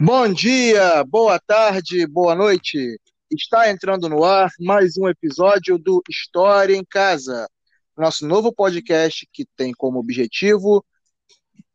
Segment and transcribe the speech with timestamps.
[0.00, 3.00] Bom dia, boa tarde, boa noite.
[3.30, 7.48] Está entrando no ar mais um episódio do História em Casa,
[7.96, 10.84] nosso novo podcast que tem como objetivo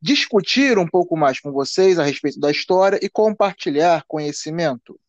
[0.01, 4.99] discutir um pouco mais com vocês a respeito da história e compartilhar conhecimento.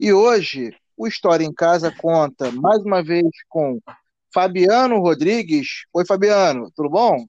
[0.00, 3.78] E hoje, o História em Casa conta mais uma vez com
[4.32, 5.84] Fabiano Rodrigues.
[5.92, 7.26] Oi, Fabiano, tudo bom?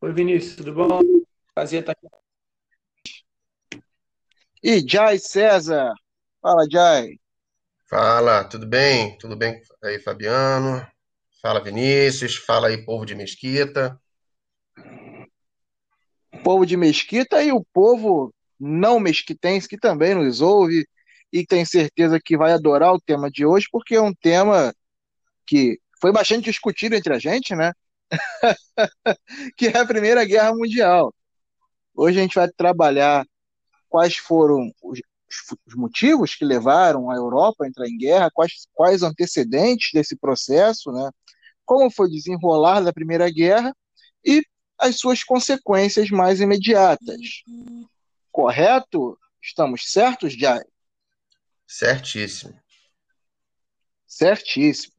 [0.00, 1.00] Oi, Vinícius, tudo bom?
[1.54, 2.06] Prazer estar aqui
[4.62, 5.92] e Jai César.
[6.40, 7.18] Fala, Jai.
[7.88, 9.16] Fala, tudo bem?
[9.18, 10.86] Tudo bem aí, Fabiano?
[11.40, 12.36] Fala, Vinícius.
[12.36, 14.00] Fala aí, povo de Mesquita.
[16.44, 20.86] Povo de Mesquita e o povo não mesquitense que também nos ouve
[21.32, 24.74] e tem certeza que vai adorar o tema de hoje, porque é um tema
[25.46, 27.72] que foi bastante discutido entre a gente, né?
[29.56, 31.14] que é a Primeira Guerra Mundial.
[31.94, 33.24] Hoje a gente vai trabalhar
[33.88, 35.00] quais foram os,
[35.66, 40.90] os motivos que levaram a Europa a entrar em guerra, quais, quais antecedentes desse processo,
[40.92, 41.10] né?
[41.64, 43.76] como foi desenrolar da Primeira Guerra
[44.24, 44.42] e
[44.78, 47.42] as suas consequências mais imediatas.
[48.30, 49.18] Correto?
[49.42, 50.62] Estamos certos, Jai?
[51.66, 52.58] Certíssimo.
[54.06, 54.94] Certíssimo.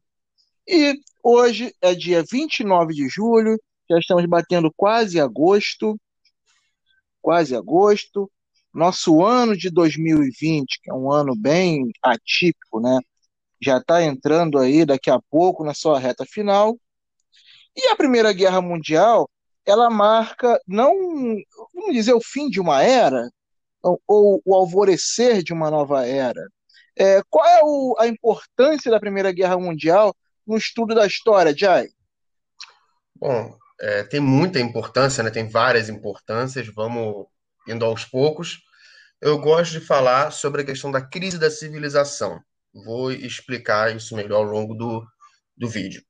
[0.67, 5.99] E hoje é dia 29 de julho, já estamos batendo quase agosto,
[7.19, 8.31] quase agosto,
[8.73, 13.00] nosso ano de 2020, que é um ano bem atípico, né?
[13.61, 16.78] Já está entrando aí daqui a pouco na sua reta final.
[17.76, 19.30] E a Primeira Guerra Mundial,
[19.66, 20.94] ela marca não,
[21.73, 23.30] vamos dizer, o fim de uma era,
[23.84, 26.48] ou, ou o alvorecer de uma nova era.
[26.95, 31.88] É, qual é o, a importância da Primeira Guerra Mundial no estudo da história, Jai?
[33.16, 35.30] Bom, é, tem muita importância, né?
[35.30, 37.28] tem várias importâncias, vamos
[37.70, 38.59] indo aos poucos.
[39.22, 42.39] Eu gosto de falar sobre a questão da crise da civilização.
[42.73, 45.05] Vou explicar isso melhor ao longo do,
[45.58, 46.04] do vídeo.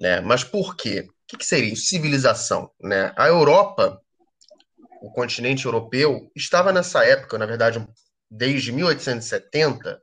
[0.00, 0.20] Né?
[0.20, 1.06] Mas por quê?
[1.32, 1.74] O que, seria?
[1.76, 2.70] Civilização?
[2.80, 3.12] Né?
[3.16, 4.00] A Europa,
[5.02, 7.86] o continente europeu, estava nessa época, na verdade,
[8.30, 10.00] desde 1870,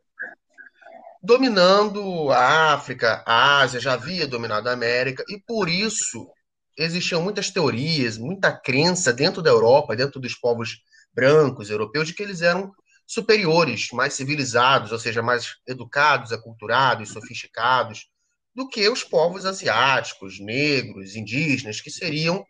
[1.22, 6.30] dominando a África, a Ásia, já havia dominado a América, e por isso
[6.78, 10.82] existiam muitas teorias, muita crença dentro da Europa, dentro dos povos
[11.14, 12.74] brancos, europeus, de que eles eram
[13.06, 18.10] superiores, mais civilizados, ou seja, mais educados, aculturados, sofisticados,
[18.56, 22.46] do que os povos asiáticos, negros, indígenas, que seriam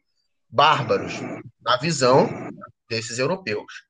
[0.50, 1.14] bárbaros
[1.62, 2.30] na visão
[2.90, 3.86] desses europeus.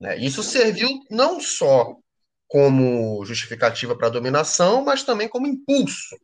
[0.00, 0.16] Né?
[0.18, 1.96] Isso serviu não só
[2.48, 6.16] como justificativa para a dominação, mas também como impulso,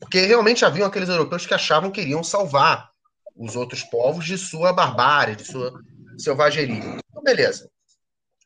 [0.00, 2.90] porque realmente haviam aqueles europeus que achavam que iriam salvar
[3.36, 5.72] os outros povos de sua barbárie, de sua
[6.18, 6.98] selvageria.
[7.28, 7.70] Beleza.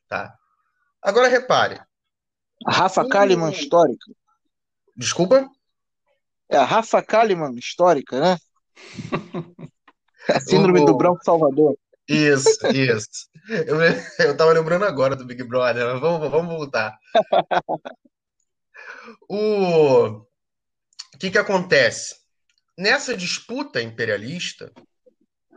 [0.08, 0.36] Tá.
[1.00, 1.80] Agora repare.
[2.66, 4.10] A Rafa Kalimann histórica.
[4.96, 5.48] Desculpa?
[6.48, 8.36] É a Rafa Kalimann histórica, né?
[10.28, 10.84] a síndrome o...
[10.84, 11.78] do Branco Salvador.
[12.08, 13.28] Isso, isso.
[13.48, 13.78] Eu,
[14.26, 16.98] eu tava lembrando agora do Big Brother, mas vamos, vamos voltar.
[19.28, 20.06] o...
[21.14, 22.16] o que que acontece?
[22.76, 24.72] Nessa disputa imperialista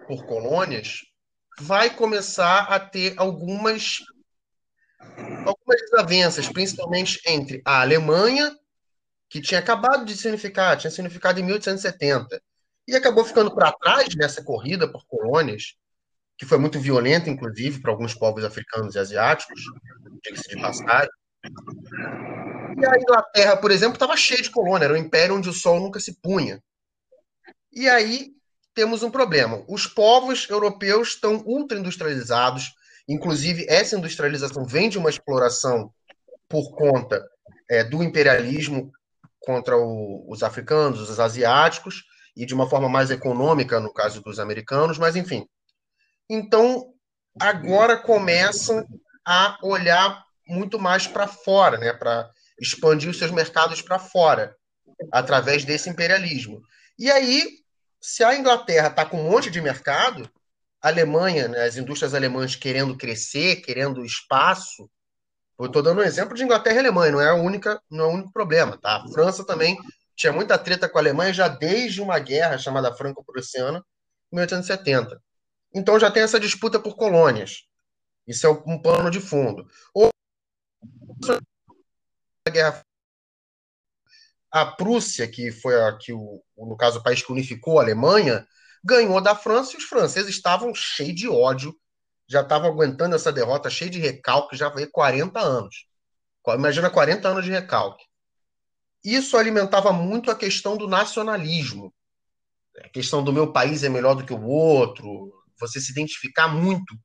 [0.07, 1.01] por colônias,
[1.59, 3.99] vai começar a ter algumas
[5.45, 8.55] algumas desavenças, principalmente entre a Alemanha,
[9.29, 12.41] que tinha acabado de significar, tinha significado em 1870,
[12.87, 15.75] e acabou ficando para trás nessa corrida por colônias,
[16.37, 19.61] que foi muito violenta, inclusive, para alguns povos africanos e asiáticos,
[20.23, 21.09] diga-se de passagem.
[22.77, 25.79] E a Inglaterra, por exemplo, estava cheia de colônia, era um império onde o sol
[25.79, 26.61] nunca se punha.
[27.71, 28.35] E aí
[28.75, 29.63] temos um problema.
[29.67, 32.75] Os povos europeus estão ultra industrializados,
[33.07, 35.91] inclusive essa industrialização vem de uma exploração
[36.47, 37.25] por conta
[37.69, 38.91] é, do imperialismo
[39.39, 42.03] contra o, os africanos, os asiáticos,
[42.35, 45.47] e de uma forma mais econômica no caso dos americanos, mas enfim.
[46.29, 46.93] Então,
[47.39, 48.85] agora começam
[49.25, 52.29] a olhar muito mais para fora, né, para
[52.59, 54.55] expandir os seus mercados para fora,
[55.11, 56.61] através desse imperialismo.
[56.99, 57.64] E aí
[58.05, 60.29] se a Inglaterra está com um monte de mercado,
[60.79, 64.87] a Alemanha, né, as indústrias alemãs querendo crescer, querendo espaço.
[65.57, 68.07] Eu estou dando um exemplo de Inglaterra e Alemanha, não é, a única, não é
[68.07, 68.77] o único problema.
[68.77, 68.97] Tá?
[68.97, 69.75] A França também
[70.15, 73.83] tinha muita treta com a Alemanha já desde uma guerra chamada Franco-Prussiana,
[74.31, 75.19] em 1870.
[75.73, 77.63] Então já tem essa disputa por colônias.
[78.27, 79.67] Isso é um pano de fundo.
[79.95, 80.11] Ou
[82.47, 82.85] a guerra
[84.55, 88.47] a Prússia, que foi a, que o, no caso o país que unificou a Alemanha,
[88.81, 91.75] ganhou da França e os franceses estavam cheios de ódio
[92.25, 95.85] já estavam aguentando essa derrota cheia de recalque já veio 40 anos.
[96.47, 98.05] Imagina 40 anos de recalque.
[99.03, 101.93] Isso alimentava muito a questão do nacionalismo.
[102.81, 106.95] A questão do meu país é melhor do que o outro, você se identificar muito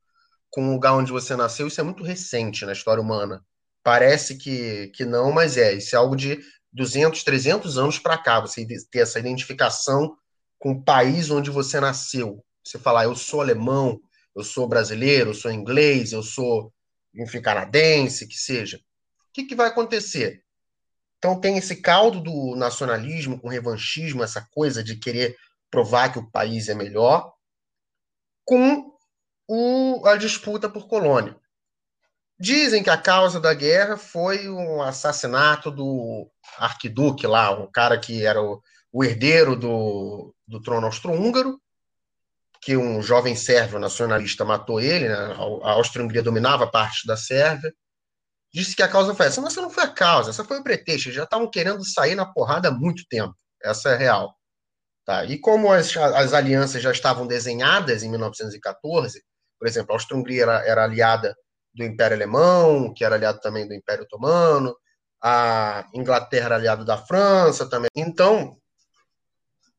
[0.50, 3.44] com o lugar onde você nasceu, isso é muito recente na história humana.
[3.82, 5.72] Parece que, que não, mas é.
[5.74, 6.38] Isso é algo de
[6.72, 10.16] 200, 300 anos para cá, você ter essa identificação
[10.58, 12.44] com o país onde você nasceu.
[12.64, 14.00] Você falar, eu sou alemão,
[14.36, 16.72] eu sou brasileiro, eu sou inglês, eu sou
[17.14, 18.76] enfim, canadense, que seja.
[18.76, 20.44] O que, que vai acontecer?
[21.18, 25.36] Então tem esse caldo do nacionalismo com revanchismo, essa coisa de querer
[25.70, 27.32] provar que o país é melhor,
[28.44, 28.92] com
[29.46, 31.38] o, a disputa por colônia.
[32.40, 36.26] Dizem que a causa da guerra foi um assassinato do
[36.56, 41.60] arquiduque lá, um cara que era o, o herdeiro do, do trono austro-húngaro,
[42.62, 45.16] que um jovem sérvio nacionalista matou ele, né?
[45.62, 47.74] a Áustria-Hungria dominava parte da Sérvia,
[48.50, 49.42] disse que a causa foi essa.
[49.42, 51.08] Mas essa não foi a causa, essa foi o pretexto.
[51.08, 53.34] Eles já estavam querendo sair na porrada há muito tempo.
[53.62, 54.34] Essa é real.
[55.04, 55.26] Tá?
[55.26, 59.22] E como as, as alianças já estavam desenhadas em 1914,
[59.58, 61.36] por exemplo, a Áustria-Hungria era, era aliada
[61.74, 64.74] do Império Alemão, que era aliado também do Império Otomano,
[65.22, 67.90] a Inglaterra era aliado da França também.
[67.94, 68.56] Então,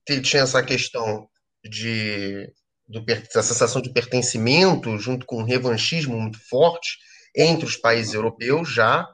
[0.06, 1.28] tinha essa questão
[1.64, 2.52] de
[2.88, 6.98] do, sensação de pertencimento junto com um revanchismo muito forte
[7.36, 9.08] entre os países europeus já.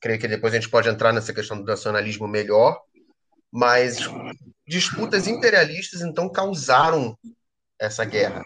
[0.00, 2.80] Creio que depois a gente pode entrar nessa questão do nacionalismo melhor,
[3.52, 3.98] mas
[4.66, 7.18] disputas imperialistas então causaram
[7.78, 8.42] essa guerra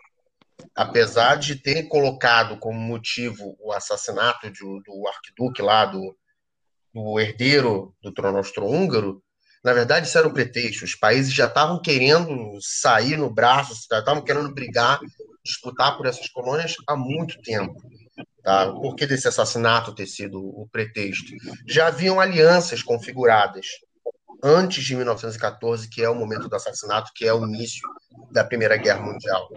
[0.75, 6.17] apesar de ter colocado como motivo o assassinato de, do arquiduque lá, do,
[6.93, 9.23] do herdeiro do trono austro-húngaro,
[9.63, 10.85] na verdade isso era o pretexto.
[10.85, 15.01] Os países já estavam querendo sair no braço, estavam querendo brigar,
[15.45, 17.75] disputar por essas colônias há muito tempo.
[18.43, 18.71] Tá?
[18.71, 21.33] Por que desse assassinato ter sido o pretexto?
[21.67, 23.67] Já haviam alianças configuradas
[24.45, 27.81] antes de 1914, que é o momento do assassinato, que é o início
[28.31, 29.49] da Primeira Guerra Mundial.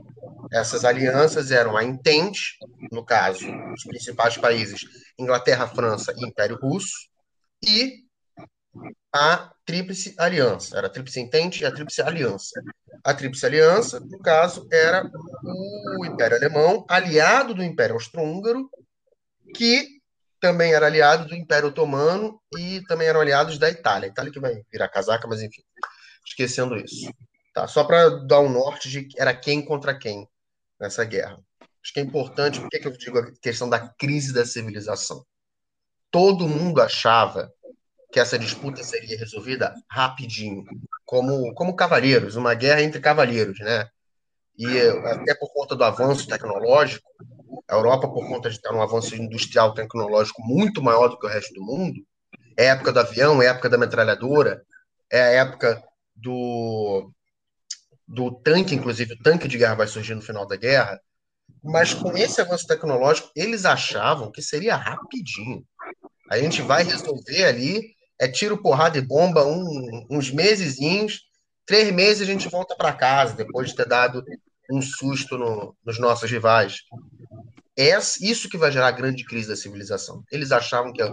[0.50, 2.58] Essas alianças eram a Entente,
[2.90, 4.86] no caso, os principais países,
[5.20, 7.10] Inglaterra, França e Império Russo,
[7.62, 8.06] e
[9.14, 10.78] a Tríplice Aliança.
[10.78, 12.62] Era a Tríplice Entente e a Tríplice Aliança.
[13.04, 15.10] A Tríplice Aliança, no caso, era
[16.00, 18.70] o Império Alemão, aliado do Império Austro-Húngaro,
[19.54, 19.97] que
[20.40, 24.08] também era aliado do Império Otomano e também eram aliados da Itália.
[24.08, 25.62] Itália que vai virar casaca, mas enfim,
[26.26, 27.12] esquecendo isso.
[27.54, 30.28] Tá, só para dar um norte de era quem contra quem
[30.80, 31.40] nessa guerra.
[31.84, 35.26] Acho que é importante, por que eu digo a questão da crise da civilização?
[36.12, 37.52] Todo mundo achava
[38.12, 40.64] que essa disputa seria resolvida rapidinho,
[41.06, 43.90] como, como cavaleiros, uma guerra entre cavaleiros, né?
[44.58, 44.66] E
[45.06, 47.10] até por conta do avanço tecnológico,
[47.70, 51.30] a Europa, por conta de estar num avanço industrial tecnológico muito maior do que o
[51.30, 52.02] resto do mundo,
[52.58, 54.64] é a época do avião, é a época da metralhadora,
[55.12, 55.84] é a época
[56.16, 57.12] do,
[58.08, 61.00] do tanque, inclusive o tanque de guerra vai surgir no final da guerra,
[61.64, 65.64] mas com esse avanço tecnológico, eles achavam que seria rapidinho.
[66.30, 71.22] A gente vai resolver ali, é tiro, porrada e bomba, um, uns mesezinhos,
[71.66, 74.24] três meses a gente volta para casa, depois de ter dado
[74.72, 76.82] um susto no, nos nossos rivais.
[77.78, 80.24] É isso que vai gerar a grande crise da civilização.
[80.32, 81.04] Eles achavam que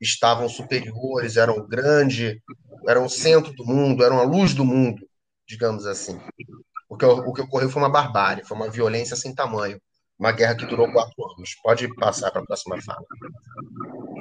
[0.00, 2.40] estavam superiores, eram grande,
[2.86, 5.04] eram o centro do mundo, eram a luz do mundo,
[5.46, 6.20] digamos assim.
[6.88, 9.80] O que, o que ocorreu foi uma barbárie, foi uma violência sem tamanho,
[10.18, 11.56] uma guerra que durou quatro anos.
[11.62, 13.04] Pode passar para a próxima fala.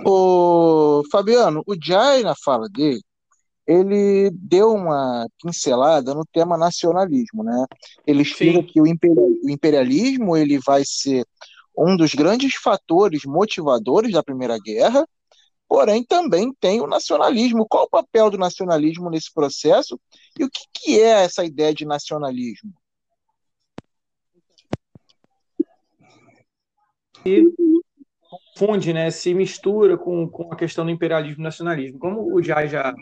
[0.05, 3.01] O Fabiano, o Jai, na fala dele,
[3.67, 7.65] ele deu uma pincelada no tema nacionalismo, né?
[8.07, 8.65] Ele explica Sim.
[8.65, 11.25] que o imperialismo ele vai ser
[11.77, 15.07] um dos grandes fatores motivadores da Primeira Guerra,
[15.67, 17.65] porém também tem o nacionalismo.
[17.67, 19.99] Qual o papel do nacionalismo nesse processo
[20.39, 22.73] e o que, que é essa ideia de nacionalismo?
[27.25, 27.43] E
[28.21, 31.99] confunde, né, se mistura com, com a questão do imperialismo e nacionalismo.
[31.99, 32.93] Como o Jai já,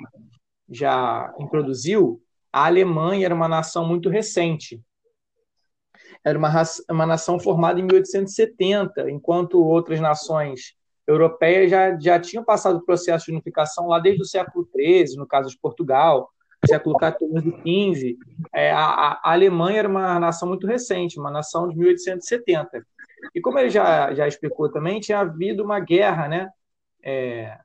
[0.69, 2.21] já introduziu,
[2.51, 4.81] a Alemanha era uma nação muito recente
[6.23, 6.51] era uma,
[6.89, 10.73] uma nação formada em 1870, enquanto outras nações
[11.07, 15.25] europeias já, já tinham passado o processo de unificação lá desde o século XIII, no
[15.25, 16.29] caso de Portugal,
[16.67, 18.17] século XIV e XV.
[18.53, 18.83] É, a,
[19.23, 22.85] a, Alemanha era uma nação muito recente, uma nação de 1870.
[23.33, 26.49] E como ele já, já explicou também, tinha havido uma guerra né,
[27.03, 27.57] é,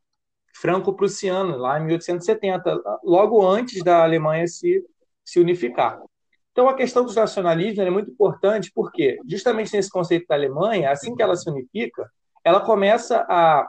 [0.54, 4.84] franco-prussiana, lá em 1870, logo antes da Alemanha se,
[5.25, 6.00] se unificar.
[6.54, 11.12] Então, a questão do nacionalismo é muito importante porque, justamente nesse conceito da Alemanha, assim
[11.12, 12.08] que ela se unifica,
[12.44, 13.68] ela começa a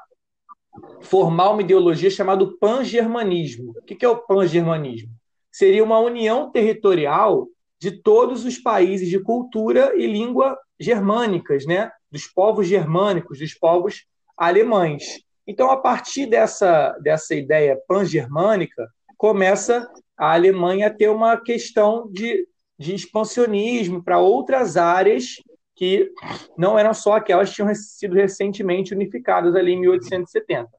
[1.02, 3.74] formar uma ideologia chamada pan-germanismo.
[3.76, 5.10] O que é o pan-germanismo?
[5.52, 7.48] Seria uma união territorial
[7.82, 11.92] de todos os países de cultura e língua germânicas, né?
[12.12, 14.06] dos povos germânicos, dos povos
[14.38, 15.24] alemães.
[15.48, 18.88] Então, a partir dessa, dessa ideia pan-germânica,
[19.18, 22.48] começa a Alemanha a ter uma questão de,
[22.78, 25.36] de expansionismo para outras áreas
[25.76, 26.12] que
[26.58, 30.70] não eram só aquelas que tinham sido recentemente unificadas ali em 1870.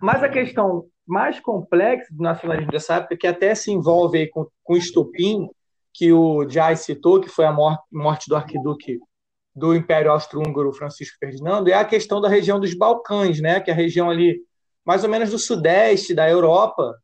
[0.00, 4.74] Mas a questão mais complexa do nacionalismo dessa época, que até se envolve com, com
[4.74, 5.48] o estupim,
[5.92, 8.98] que o Jai citou, que foi a morte, morte do arquiduque
[9.54, 13.74] do Império Austro-Húngaro Francisco Ferdinando, é a questão da região dos Balcãs, né, que é
[13.74, 14.40] a região ali
[14.84, 16.94] mais ou menos do sudeste da Europa,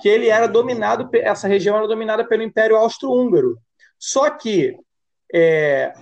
[0.00, 3.58] que ele era dominado, essa região era dominada pelo Império Austro-Húngaro.
[3.98, 4.76] Só que
[5.32, 5.92] é,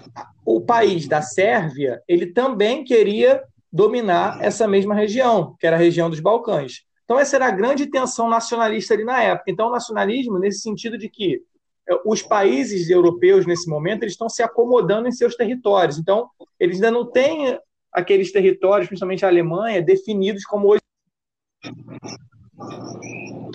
[0.45, 6.11] o país da Sérvia, ele também queria dominar essa mesma região, que era a região
[6.11, 6.85] dos Balcãs.
[7.05, 9.51] Então, essa era a grande tensão nacionalista ali na época.
[9.51, 11.43] Então, o nacionalismo, nesse sentido de que
[11.89, 15.99] é, os países europeus, nesse momento, eles estão se acomodando em seus territórios.
[15.99, 17.59] Então, eles ainda não têm
[17.93, 20.81] aqueles territórios, principalmente a Alemanha, definidos como hoje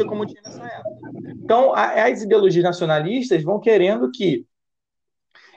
[0.08, 1.12] como tinha nessa época.
[1.44, 4.46] Então, as ideologias nacionalistas vão querendo que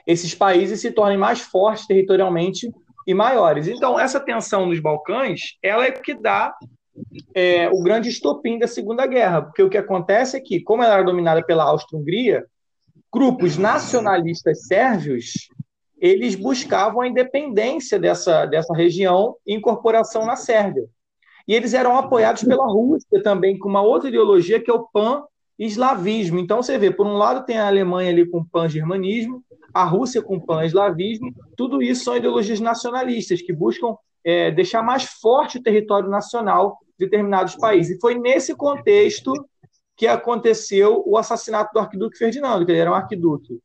[0.05, 2.71] esses países se tornem mais fortes territorialmente
[3.07, 3.67] e maiores.
[3.67, 6.53] Então, essa tensão nos Balcãs, ela é que dá
[7.33, 10.95] é, o grande estopim da Segunda Guerra, porque o que acontece é que, como ela
[10.95, 12.45] era dominada pela Áustria-Hungria,
[13.11, 15.47] grupos nacionalistas sérvios
[16.03, 20.83] eles buscavam a independência dessa, dessa região e incorporação na Sérvia.
[21.47, 26.39] E eles eram apoiados pela Rússia também, com uma outra ideologia que é o pan-eslavismo.
[26.39, 30.39] Então você vê, por um lado tem a Alemanha ali com pan-germanismo, a Rússia com
[30.39, 36.77] pan-eslavismo, tudo isso são ideologias nacionalistas que buscam é, deixar mais forte o território nacional
[36.97, 37.97] de determinados países.
[37.97, 39.33] E foi nesse contexto
[39.95, 43.59] que aconteceu o assassinato do arquiduque Ferdinando, que ele era um arquiduque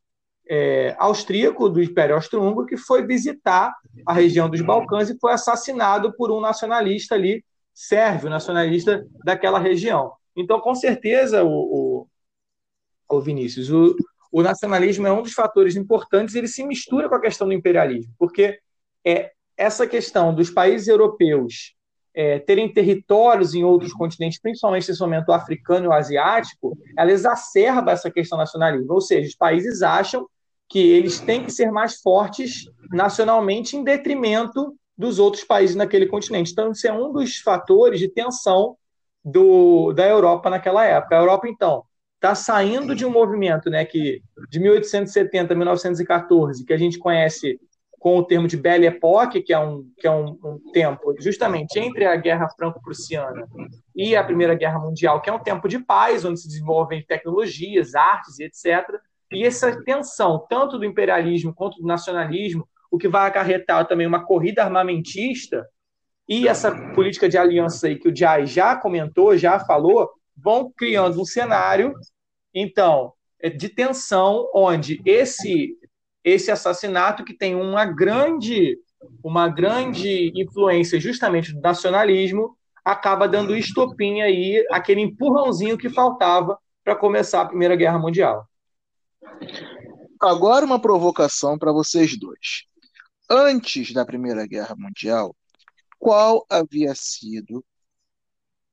[0.49, 3.71] é, austríaco do Império Austro-Húngaro, que foi visitar
[4.05, 7.43] a região dos Balcãs e foi assassinado por um nacionalista ali,
[7.79, 10.11] sérvio, nacionalista daquela região.
[10.35, 12.07] Então, com certeza, o, o,
[13.09, 13.95] o Vinícius, o,
[14.33, 18.13] o nacionalismo é um dos fatores importantes, ele se mistura com a questão do imperialismo,
[18.19, 18.59] porque
[19.05, 21.73] é essa questão dos países europeus
[22.13, 27.93] é, terem territórios em outros continentes, principalmente nesse momento africano e o asiático, ela exacerba
[27.93, 28.91] essa questão nacionalismo.
[28.91, 30.27] Ou seja, os países acham
[30.67, 36.51] que eles têm que ser mais fortes nacionalmente em detrimento dos outros países naquele continente.
[36.51, 38.75] Então, isso é um dos fatores de tensão
[39.23, 41.15] do, da Europa naquela época.
[41.15, 46.73] A Europa, então, está saindo de um movimento né, que de 1870 a 1914, que
[46.73, 47.57] a gente conhece
[47.97, 51.79] com o termo de Belle Époque, que é um, que é um, um tempo justamente
[51.79, 53.47] entre a Guerra Franco-Prussiana
[53.95, 57.95] e a Primeira Guerra Mundial, que é um tempo de paz, onde se desenvolvem tecnologias,
[57.95, 58.85] artes e etc.
[59.31, 64.25] E essa tensão, tanto do imperialismo quanto do nacionalismo, o que vai acarretar também uma
[64.25, 65.67] corrida armamentista
[66.27, 71.19] e essa política de aliança aí que o Jai já comentou, já falou, vão criando
[71.19, 71.93] um cenário,
[72.53, 73.13] então,
[73.57, 75.75] de tensão, onde esse
[76.21, 78.77] esse assassinato que tem uma grande
[79.23, 86.95] uma grande influência justamente do nacionalismo acaba dando estopim aí aquele empurrãozinho que faltava para
[86.95, 88.45] começar a Primeira Guerra Mundial.
[90.21, 92.65] Agora uma provocação para vocês dois.
[93.29, 95.35] Antes da Primeira Guerra Mundial,
[95.99, 97.63] qual havia sido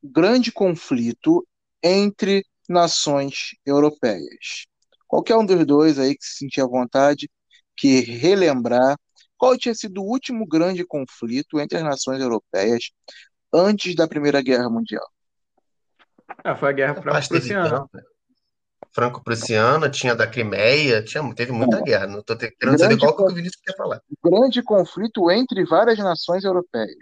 [0.03, 1.47] o grande conflito
[1.83, 4.67] entre nações europeias.
[5.07, 7.31] Qualquer um dos dois aí que se sentir à vontade,
[7.77, 8.97] que relembrar
[9.37, 12.91] qual tinha sido o último grande conflito entre as nações europeias
[13.53, 15.07] antes da Primeira Guerra Mundial.
[16.43, 17.89] Ah, foi a Guerra Franco-Prussiana.
[18.97, 21.83] Franco-Prussiana, tinha da Crimeia, tinha, teve muita é.
[21.83, 22.07] guerra.
[22.07, 24.01] Não estou querendo saber qual que o Vinícius quer falar.
[24.25, 26.97] Grande conflito entre várias nações europeias.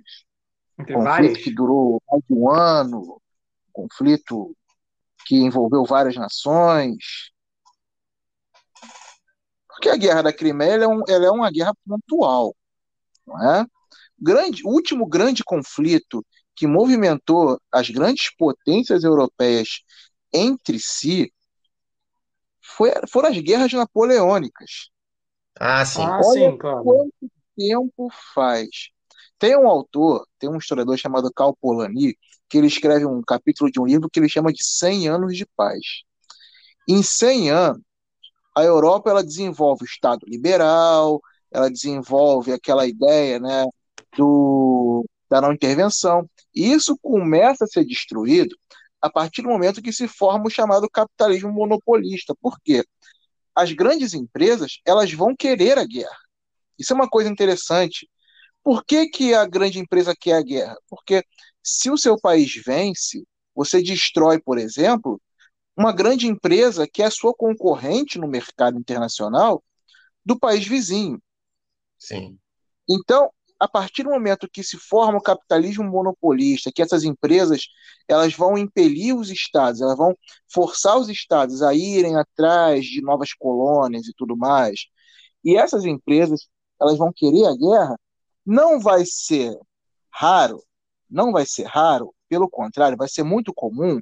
[0.76, 1.38] Entre conflito várias?
[1.38, 3.22] que durou mais de um ano,
[3.72, 4.56] conflito
[5.24, 7.30] que envolveu várias nações.
[9.68, 12.56] Porque a guerra da Crimeia ela é, um, ela é uma guerra pontual,
[13.24, 13.64] não é?
[14.18, 19.80] Grande, o último grande conflito que movimentou as grandes potências europeias
[20.32, 21.32] entre si
[22.64, 24.90] foi, foram as guerras napoleônicas.
[25.60, 26.02] Ah, sim.
[26.02, 26.82] Ah, Olha sim, claro.
[26.84, 28.90] quanto tempo faz.
[29.38, 32.16] Tem um autor, tem um historiador chamado Cal Polanyi,
[32.48, 35.46] que ele escreve um capítulo de um livro que ele chama de 100 anos de
[35.56, 36.02] paz.
[36.88, 37.82] Em 100 anos,
[38.56, 43.66] a Europa ela desenvolve o Estado liberal, ela desenvolve aquela ideia né,
[44.16, 46.28] do, da não intervenção.
[46.54, 48.56] E isso começa a ser destruído
[49.04, 52.34] a partir do momento que se forma o chamado capitalismo monopolista.
[52.40, 52.82] Por quê?
[53.54, 56.18] As grandes empresas elas vão querer a guerra.
[56.78, 58.08] Isso é uma coisa interessante.
[58.62, 60.74] Por que, que a grande empresa quer a guerra?
[60.88, 61.22] Porque
[61.62, 65.20] se o seu país vence, você destrói, por exemplo,
[65.76, 69.62] uma grande empresa que é sua concorrente no mercado internacional
[70.24, 71.22] do país vizinho.
[71.98, 72.38] Sim.
[72.88, 77.68] Então, a partir do momento que se forma o capitalismo monopolista, que essas empresas
[78.08, 80.16] elas vão impelir os estados, elas vão
[80.52, 84.86] forçar os estados a irem atrás de novas colônias e tudo mais,
[85.44, 86.48] e essas empresas
[86.80, 87.98] elas vão querer a guerra,
[88.44, 89.56] não vai ser
[90.10, 90.62] raro,
[91.08, 94.00] não vai ser raro, pelo contrário, vai ser muito comum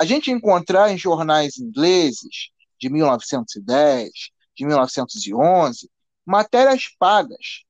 [0.00, 4.10] a gente encontrar em jornais ingleses de 1910,
[4.56, 5.88] de 1911,
[6.26, 7.62] matérias pagas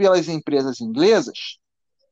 [0.00, 1.58] pelas empresas inglesas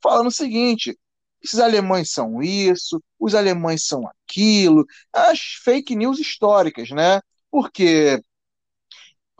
[0.02, 0.94] falando o seguinte:
[1.42, 7.22] esses alemães são isso, os alemães são aquilo, as fake news históricas, né?
[7.50, 8.22] Porque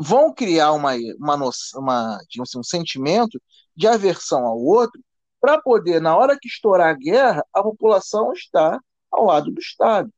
[0.00, 3.38] vão criar uma, uma, noção, uma assim, um sentimento
[3.76, 4.98] de aversão ao outro
[5.38, 10.10] para poder, na hora que estourar a guerra, a população está ao lado do Estado,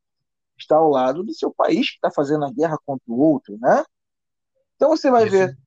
[0.57, 3.85] está ao lado do seu país que está fazendo a guerra contra o outro, né?
[4.77, 5.59] Então você vai ver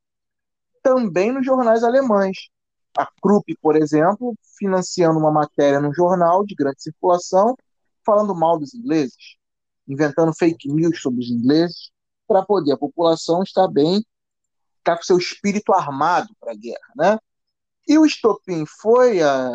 [0.82, 2.53] também nos jornais alemães.
[2.98, 7.56] A Krupp, por exemplo, financiando uma matéria no jornal de grande circulação,
[8.06, 9.36] falando mal dos ingleses,
[9.88, 11.92] inventando fake news sobre os ingleses,
[12.28, 14.04] para poder a população estar bem,
[14.78, 17.20] estar com seu espírito armado para a guerra, né?
[17.88, 19.52] E o estopim foi a,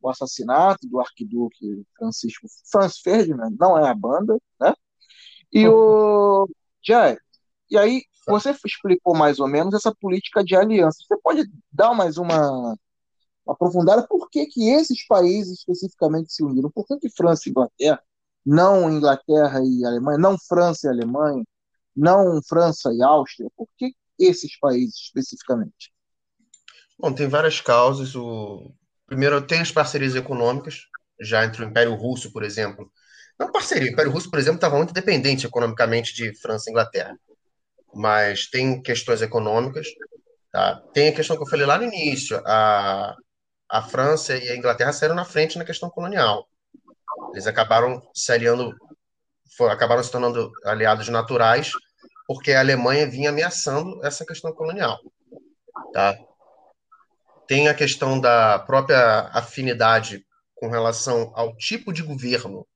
[0.00, 4.72] o assassinato do arquiduque Francisco Franz Ferdinand, não é a banda, né?
[5.52, 6.48] E o
[6.82, 7.20] Jair,
[7.70, 10.98] e aí você explicou mais ou menos essa política de aliança.
[11.06, 12.76] Você pode dar mais uma,
[13.46, 16.70] uma aprofundada por que, que esses países especificamente se uniram?
[16.70, 18.02] Por que, que França e Inglaterra,
[18.44, 21.44] não Inglaterra e Alemanha, não França e Alemanha,
[21.94, 23.48] não França e Áustria?
[23.56, 25.92] Por que esses países especificamente?
[26.98, 28.16] Bom, tem várias causas.
[28.16, 28.72] O...
[29.06, 30.82] Primeiro, tem as parcerias econômicas,
[31.20, 32.90] já entre o Império Russo, por exemplo.
[33.38, 37.16] Não parceria, o Império Russo, por exemplo, estava muito dependente economicamente de França e Inglaterra.
[37.96, 39.86] Mas tem questões econômicas,
[40.52, 40.82] tá?
[40.92, 43.14] Tem a questão que eu falei lá no início, a,
[43.70, 46.46] a França e a Inglaterra saíram na frente na questão colonial.
[47.32, 48.74] Eles acabaram se aliando,
[49.70, 51.70] acabaram se tornando aliados naturais,
[52.26, 54.98] porque a Alemanha vinha ameaçando essa questão colonial,
[55.92, 56.16] tá?
[57.46, 62.66] tem a questão da própria afinidade com relação ao tipo de governo.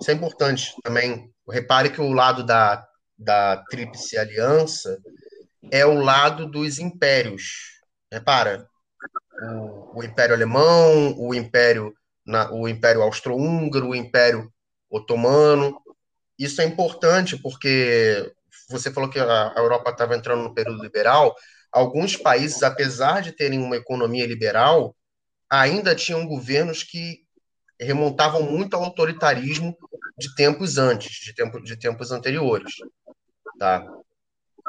[0.00, 1.32] Isso é importante também.
[1.48, 2.84] Repare que o lado da,
[3.18, 4.98] da Tríplice Aliança
[5.70, 7.80] é o lado dos impérios.
[8.12, 8.68] Repara,
[9.42, 14.52] o, o Império Alemão, o Império, na, o Império Austro-Húngaro, o Império
[14.90, 15.80] Otomano.
[16.38, 18.32] Isso é importante porque
[18.68, 21.34] você falou que a Europa estava entrando no período liberal,
[21.72, 24.96] alguns países, apesar de terem uma economia liberal,
[25.48, 27.20] ainda tinham governos que
[27.80, 29.76] remontavam muito ao autoritarismo
[30.18, 32.72] de tempos antes, de, tempo, de tempos anteriores,
[33.58, 33.86] tá?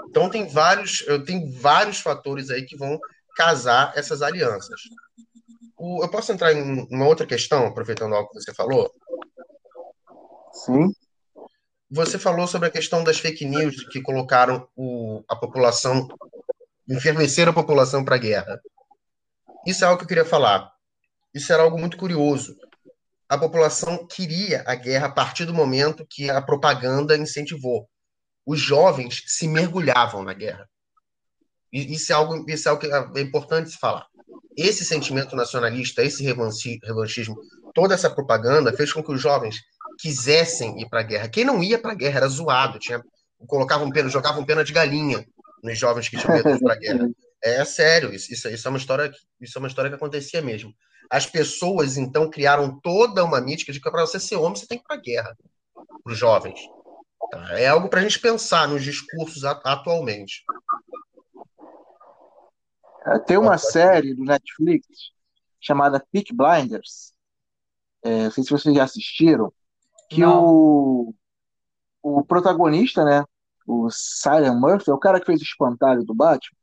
[0.10, 3.00] Então tem vários, eu tenho vários fatores aí que vão
[3.36, 4.82] casar essas alianças.
[5.78, 8.92] O, eu posso entrar em uma outra questão, aproveitando algo que você falou?
[10.52, 10.92] Sim.
[11.90, 16.08] Você falou sobre a questão das fake news que colocaram o, a população
[16.90, 18.62] enfermecer a população para a guerra.
[19.66, 20.72] Isso é algo que eu queria falar.
[21.34, 22.58] Isso era algo muito curioso.
[23.30, 27.88] A população queria a guerra a partir do momento que a propaganda incentivou.
[28.48, 30.70] Os jovens se mergulhavam na guerra.
[31.70, 34.08] Isso é algo, isso é, algo que é importante se falar.
[34.56, 37.36] Esse sentimento nacionalista, esse revanchismo,
[37.76, 39.58] toda essa propaganda fez com que os jovens
[40.00, 41.28] quisessem ir para a guerra.
[41.28, 43.04] Quem não ia para a guerra era zoado, tinha,
[43.46, 45.28] colocavam pena, jogavam pena de galinha
[45.62, 47.10] nos jovens que tinham medo para a guerra.
[47.44, 50.74] É sério, isso, isso, isso, é uma história, isso é uma história que acontecia mesmo.
[51.12, 54.78] As pessoas, então, criaram toda uma mítica de que para você ser homem, você tem
[54.78, 55.38] que ir para a guerra,
[56.04, 56.60] para os jovens.
[57.32, 57.60] Tá?
[57.60, 60.44] É algo para a gente pensar nos discursos atualmente.
[63.06, 64.88] É, tem uma série do Netflix
[65.60, 67.14] chamada Peak Blinders.
[68.04, 69.52] É, não sei se vocês já assistiram.
[70.10, 71.14] Que o,
[72.02, 73.26] o protagonista, né?
[73.68, 76.58] o Cillian Murphy, é o cara que fez o espantalho do Batman.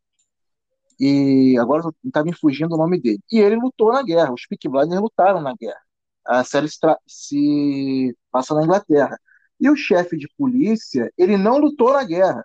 [0.99, 3.21] E agora tá me fugindo o nome dele.
[3.31, 4.33] E ele lutou na guerra.
[4.33, 5.81] Os Peaky Blinders lutaram na guerra.
[6.25, 9.19] A série se, se passa na Inglaterra.
[9.65, 12.45] E o chefe de polícia, ele não lutou na guerra.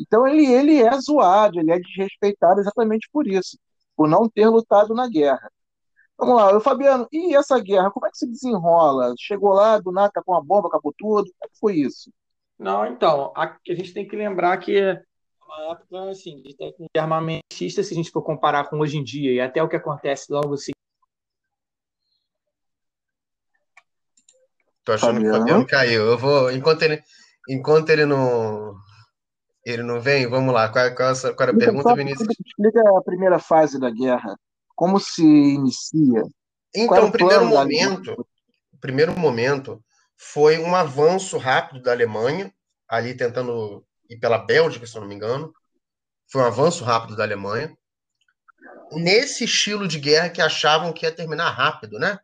[0.00, 3.58] Então ele, ele é zoado, ele é desrespeitado exatamente por isso,
[3.94, 5.52] por não ter lutado na guerra.
[6.16, 9.12] Vamos lá, Fabiano, e essa guerra, como é que se desenrola?
[9.18, 11.24] Chegou lá, do nada, tá com a bomba, acabou tudo?
[11.24, 12.10] Como é que foi isso?
[12.58, 15.02] Não, então, a, a gente tem que lembrar que é
[15.46, 19.34] uma época assim, de técnica armamentista, se a gente for comparar com hoje em dia,
[19.34, 20.72] e até o que acontece logo assim.
[24.88, 25.30] Tô achando Fabiano.
[25.30, 26.06] que o Fabiano caiu.
[26.06, 27.02] Eu vou, enquanto ele,
[27.46, 28.74] enquanto ele não,
[29.62, 30.70] ele não vem, vamos lá.
[30.70, 32.26] Qual, qual, qual era a pergunta, Vinícius?
[32.46, 34.34] Explica a primeira fase da guerra.
[34.74, 36.22] Como se inicia?
[36.74, 38.12] Então, o primeiro momento,
[38.72, 39.78] o primeiro momento
[40.16, 42.50] foi um avanço rápido da Alemanha,
[42.88, 45.52] ali tentando ir pela Bélgica, se eu não me engano.
[46.32, 47.76] Foi um avanço rápido da Alemanha.
[48.92, 52.18] Nesse estilo de guerra que achavam que ia terminar rápido, né?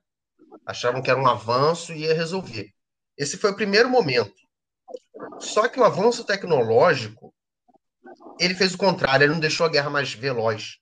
[0.66, 2.70] Achavam que era um avanço e ia resolver.
[3.16, 4.35] Esse foi o primeiro momento.
[5.38, 7.33] Só que o avanço tecnológico,
[8.38, 10.79] ele fez o contrário, ele não deixou a guerra mais veloz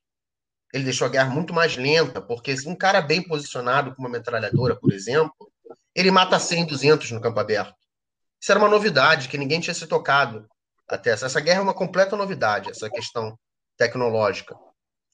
[0.72, 4.74] ele deixou a guerra muito mais lenta, porque um cara bem posicionado com uma metralhadora,
[4.74, 5.52] por exemplo,
[5.94, 7.76] ele mata 100, 200 no campo aberto.
[8.40, 10.48] Isso era uma novidade que ninguém tinha se tocado
[10.88, 11.26] até essa.
[11.26, 13.38] Essa guerra é uma completa novidade, essa questão
[13.76, 14.56] tecnológica.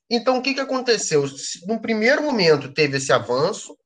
[0.09, 1.25] Então, o que, que aconteceu?
[1.67, 3.77] No primeiro momento, teve esse avanço,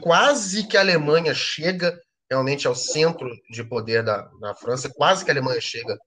[0.00, 1.98] quase que a Alemanha chega
[2.30, 5.98] realmente ao centro de poder da, da França, quase que a Alemanha chega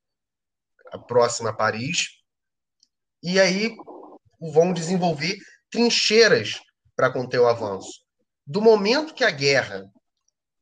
[1.07, 2.07] próxima a Paris.
[3.21, 3.75] E aí,
[4.39, 5.37] vão desenvolver
[5.69, 6.59] trincheiras
[6.95, 8.01] para conter o avanço.
[8.45, 9.89] Do momento que a guerra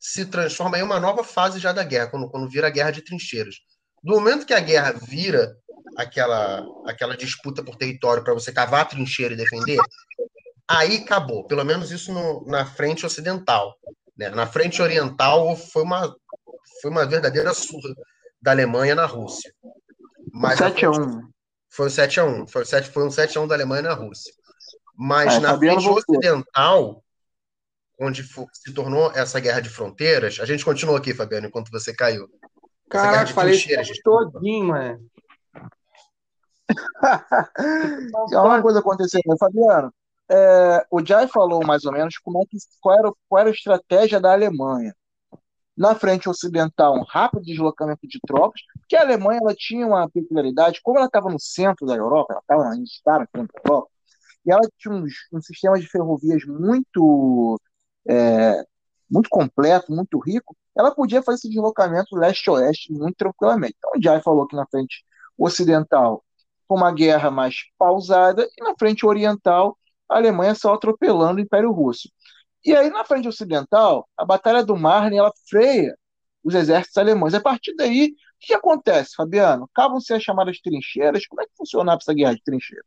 [0.03, 3.01] se transforma em uma nova fase já da guerra, quando, quando vira a guerra de
[3.01, 3.55] trincheiras.
[4.03, 5.55] Do momento que a guerra vira
[5.95, 9.79] aquela, aquela disputa por território para você cavar a trincheira e defender,
[10.77, 11.45] aí acabou.
[11.45, 13.75] Pelo menos isso no, na frente ocidental.
[14.17, 14.29] Né?
[14.29, 16.15] Na frente oriental foi uma,
[16.81, 17.93] foi uma verdadeira surra
[18.41, 19.53] da Alemanha na Rússia.
[20.31, 21.33] Mas 7 a 1.
[21.69, 22.47] Foi um 7x1.
[22.47, 24.31] Foi, 7, foi um 7x1 da Alemanha na Rússia.
[24.95, 27.03] Mas é, na frente ocidental,
[27.99, 32.27] onde se tornou essa guerra de fronteiras, a gente continua aqui, Fabiano, enquanto você caiu.
[32.89, 33.59] Caraca, falei
[34.03, 34.99] todinho, mano.
[38.31, 39.91] uma coisa acontecendo, né, Fabiano.
[40.33, 43.53] É, o Jai falou mais ou menos como é que, qual, era, qual era a
[43.53, 44.95] estratégia da Alemanha
[45.77, 50.79] na frente ocidental um rápido deslocamento de tropas, que a Alemanha ela tinha uma peculiaridade,
[50.83, 53.91] como ela estava no centro da Europa, ela estava está no centro da Europa,
[54.45, 57.59] e ela tinha um, um sistema de ferrovias muito
[58.07, 58.63] é,
[59.09, 63.75] muito completo, muito rico, ela podia fazer esse deslocamento leste-oeste muito tranquilamente.
[63.77, 65.05] Então, o Jai falou que na frente
[65.37, 66.23] ocidental
[66.67, 69.77] foi uma guerra mais pausada, e na frente oriental,
[70.13, 72.09] a Alemanha só atropelando o Império Russo.
[72.65, 75.97] E aí, na frente ocidental, a Batalha do Marne ela freia
[76.43, 77.33] os exércitos alemães.
[77.33, 79.69] A partir daí, o que acontece, Fabiano?
[79.73, 81.25] Acabam-se as chamadas trincheiras?
[81.27, 82.85] Como é que funcionava essa guerra de trincheiras?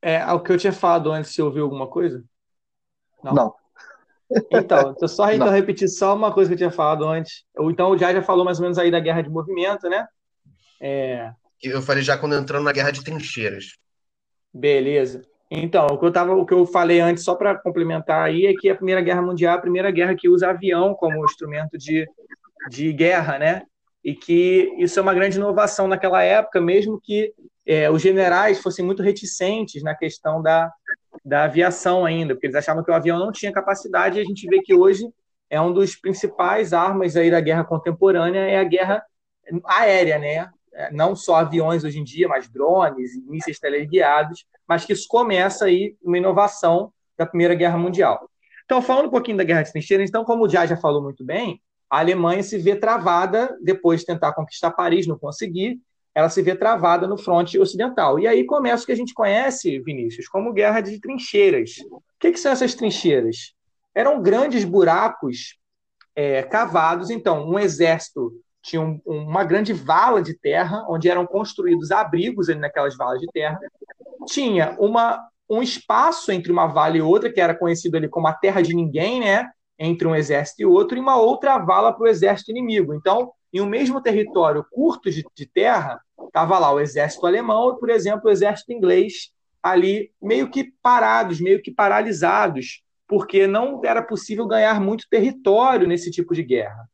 [0.00, 2.24] É, o que eu tinha falado antes, você ouviu alguma coisa?
[3.22, 3.34] Não.
[3.34, 3.54] Não.
[4.50, 7.44] Então, só então, repetir só uma coisa que eu tinha falado antes.
[7.58, 10.06] Então, o Jai já falou mais ou menos aí da guerra de movimento, né?
[10.80, 11.32] É...
[11.62, 13.76] Eu falei já quando entrando na guerra de trincheiras.
[14.52, 15.22] Beleza.
[15.50, 18.52] Então, o que eu, tava, o que eu falei antes, só para complementar aí, é
[18.52, 22.06] que a Primeira Guerra Mundial é a primeira guerra que usa avião como instrumento de,
[22.68, 23.62] de guerra, né?
[24.04, 27.32] E que isso é uma grande inovação naquela época, mesmo que
[27.66, 30.70] é, os generais fossem muito reticentes na questão da,
[31.24, 34.46] da aviação ainda, porque eles achavam que o avião não tinha capacidade, e a gente
[34.48, 35.08] vê que hoje
[35.50, 39.02] é um dos principais armas aí da guerra contemporânea, é a guerra
[39.64, 40.50] aérea, né?
[40.74, 45.64] É, não só aviões hoje em dia, mas drones, mísseis teleguiados, mas que isso começa
[45.64, 48.28] aí uma inovação da Primeira Guerra Mundial.
[48.64, 51.24] Então, falando um pouquinho da Guerra de Trincheiras, então, como o Jai já falou muito
[51.24, 55.80] bem, a Alemanha se vê travada depois de tentar conquistar Paris, não conseguir,
[56.14, 58.18] ela se vê travada no fronte ocidental.
[58.18, 61.76] E aí começa o que a gente conhece, Vinícius, como Guerra de Trincheiras.
[61.90, 63.54] O que, que são essas trincheiras?
[63.94, 65.56] Eram grandes buracos
[66.14, 71.90] é, cavados, então, um exército tinha um, uma grande vala de terra, onde eram construídos
[71.90, 73.58] abrigos ali naquelas valas de terra.
[74.28, 78.34] Tinha uma, um espaço entre uma vala e outra, que era conhecido ali como a
[78.34, 79.48] terra de ninguém, né?
[79.78, 82.92] Entre um exército e outro, e uma outra vala para o exército inimigo.
[82.94, 87.78] Então, em um mesmo território curto de, de terra, estava lá o exército alemão e,
[87.78, 89.30] por exemplo, o exército inglês
[89.62, 96.10] ali meio que parados, meio que paralisados, porque não era possível ganhar muito território nesse
[96.10, 96.88] tipo de guerra.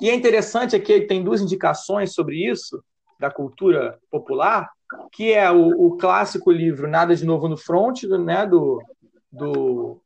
[0.00, 2.82] E é interessante aqui, tem duas indicações sobre isso,
[3.20, 4.68] da cultura popular,
[5.10, 8.82] que é o, o clássico livro Nada de Novo no Front, né, do,
[9.30, 10.00] do,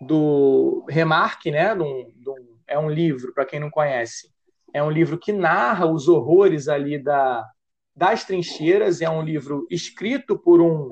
[0.00, 4.30] do Remarque, né, do, do, é um livro, para quem não conhece,
[4.72, 7.48] é um livro que narra os horrores ali da,
[7.94, 10.90] das trincheiras, é um livro escrito por um,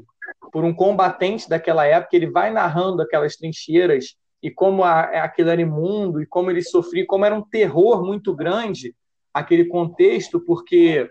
[0.53, 6.21] por um combatente daquela época, ele vai narrando aquelas trincheiras e como aquilo era imundo
[6.21, 8.95] e como ele sofria, como era um terror muito grande
[9.33, 11.11] aquele contexto, porque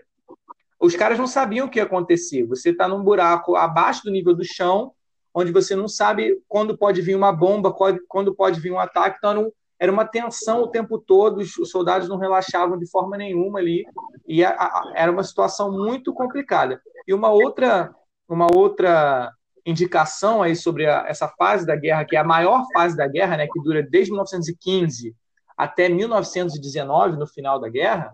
[0.82, 2.44] os caras não sabiam o que ia acontecer.
[2.46, 4.92] Você está num buraco abaixo do nível do chão,
[5.32, 7.72] onde você não sabe quando pode vir uma bomba,
[8.08, 9.16] quando pode vir um ataque.
[9.16, 13.84] Então, era uma tensão o tempo todo, os soldados não relaxavam de forma nenhuma ali,
[14.26, 16.82] e era uma situação muito complicada.
[17.06, 17.94] E uma outra,
[18.28, 19.32] uma outra
[19.64, 23.36] indicação aí sobre a, essa fase da guerra, que é a maior fase da guerra,
[23.36, 25.14] né, que dura desde 1915
[25.56, 28.12] até 1919, no final da guerra,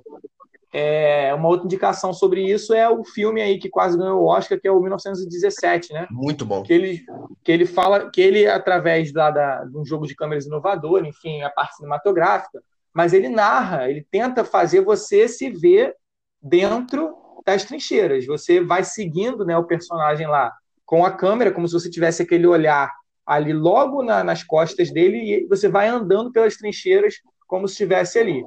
[0.72, 4.61] é, uma outra indicação sobre isso é o filme aí que quase ganhou o Oscar,
[4.61, 6.07] que é o 1917, né?
[6.11, 6.62] Muito bom.
[6.62, 7.04] Que ele,
[7.42, 11.42] que ele fala que ele, através da, da, de um jogo de câmeras inovador, enfim,
[11.42, 15.94] a parte cinematográfica, mas ele narra, ele tenta fazer você se ver
[16.42, 18.26] dentro das trincheiras.
[18.26, 20.52] Você vai seguindo né, o personagem lá
[20.85, 22.92] com a câmera, como se você tivesse aquele olhar
[23.26, 27.14] ali logo na, nas costas dele e você vai andando pelas trincheiras
[27.46, 28.44] como se estivesse ali.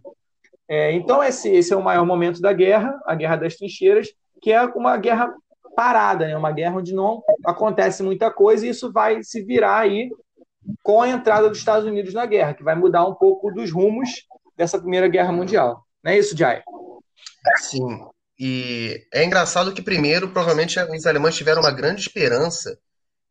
[0.71, 4.07] É, então esse, esse é o maior momento da guerra, a guerra das trincheiras,
[4.41, 5.29] que é uma guerra
[5.75, 6.37] parada, né?
[6.37, 10.09] uma guerra onde não acontece muita coisa e isso vai se virar aí
[10.81, 14.25] com a entrada dos Estados Unidos na guerra, que vai mudar um pouco dos rumos
[14.55, 15.85] dessa Primeira Guerra Mundial.
[16.01, 16.63] Não é isso, Jai?
[17.57, 18.05] Sim.
[18.39, 22.79] E é engraçado que, primeiro, provavelmente os alemães tiveram uma grande esperança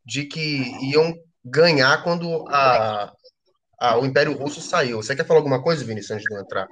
[0.04, 3.10] de que iam ganhar quando a,
[3.80, 4.98] a, o Império Russo saiu.
[4.98, 6.68] Você quer falar alguma coisa, Vinícius, antes de eu entrar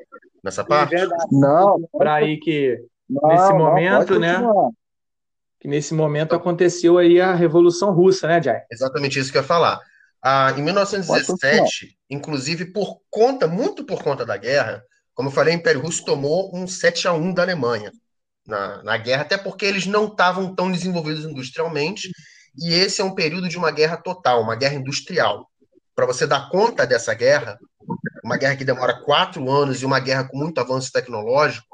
[0.48, 0.96] nessa parte?
[0.96, 1.88] É não.
[1.92, 4.70] Para aí que não, nesse momento, não, né?
[5.60, 8.62] Que nesse momento aconteceu aí a Revolução Russa, né, Jai?
[8.70, 9.80] Exatamente isso que eu ia falar.
[10.22, 14.82] Ah, em 1917, inclusive por conta, muito por conta da guerra,
[15.14, 17.92] como eu falei, o Império Russo tomou um 7 a 1 da Alemanha
[18.46, 22.10] na, na guerra, até porque eles não estavam tão desenvolvidos industrialmente,
[22.56, 25.48] e esse é um período de uma guerra total, uma guerra industrial.
[25.94, 27.58] Para você dar conta dessa guerra,
[28.28, 31.66] uma guerra que demora quatro anos e uma guerra com muito avanço tecnológico,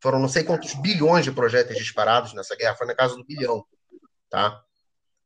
[0.00, 3.64] foram não sei quantos bilhões de projéteis disparados nessa guerra, foi na casa do bilhão,
[4.30, 4.62] tá?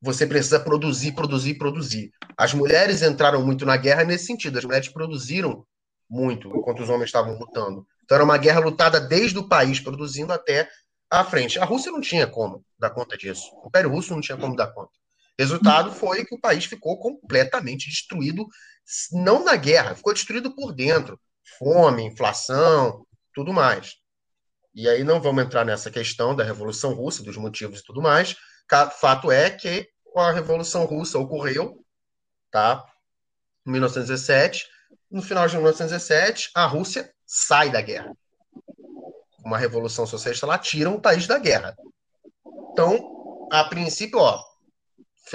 [0.00, 2.10] Você precisa produzir, produzir, produzir.
[2.36, 5.64] As mulheres entraram muito na guerra nesse sentido, as mulheres produziram
[6.08, 7.86] muito enquanto os homens estavam lutando.
[8.04, 10.68] Então era uma guerra lutada desde o país produzindo até
[11.10, 11.58] à frente.
[11.58, 13.50] A Rússia não tinha como dar conta disso.
[13.62, 14.90] O Império Russo não tinha como dar conta.
[15.38, 18.46] Resultado foi que o país ficou completamente destruído,
[19.12, 21.20] não na guerra, ficou destruído por dentro.
[21.58, 23.94] Fome, inflação, tudo mais.
[24.74, 28.36] E aí não vamos entrar nessa questão da Revolução Russa, dos motivos e tudo mais.
[29.00, 31.84] Fato é que a Revolução Russa ocorreu,
[32.50, 32.84] tá?
[33.66, 34.66] Em 1917.
[35.10, 38.12] No final de 1917, a Rússia sai da guerra
[39.44, 41.76] uma revolução socialista lá, tiram o país da guerra.
[42.72, 44.42] Então, a princípio, ó,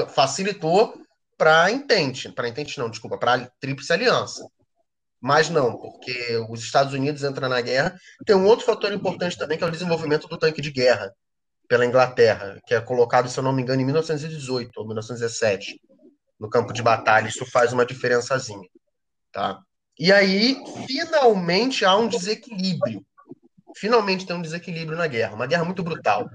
[0.09, 0.99] facilitou
[1.37, 4.47] para Entente, para Entente não, desculpa, para a Tríplice Aliança.
[5.19, 7.97] Mas não, porque os Estados Unidos entram na guerra.
[8.25, 11.11] Tem um outro fator importante também, que é o desenvolvimento do tanque de guerra
[11.67, 15.81] pela Inglaterra, que é colocado, se eu não me engano, em 1918 ou 1917,
[16.39, 17.27] no campo de batalha.
[17.27, 18.67] Isso faz uma diferençazinha,
[19.31, 19.59] tá?
[19.99, 20.55] E aí,
[20.87, 23.03] finalmente, há um desequilíbrio
[23.77, 26.29] finalmente tem um desequilíbrio na guerra, uma guerra muito brutal.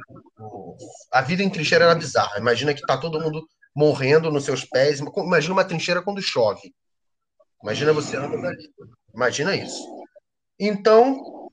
[1.12, 2.38] A vida em trincheira era bizarra.
[2.38, 5.00] Imagina que tá todo mundo morrendo nos seus pés.
[5.00, 6.74] Imagina uma trincheira quando chove.
[7.62, 8.70] Imagina você andando ali.
[9.14, 9.82] Imagina isso.
[10.58, 11.50] Então,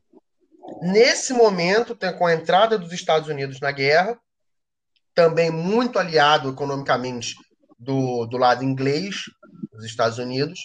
[0.81, 4.19] nesse momento, com a entrada dos Estados Unidos na guerra,
[5.13, 7.35] também muito aliado economicamente
[7.77, 9.23] do, do lado inglês,
[9.71, 10.59] dos Estados Unidos,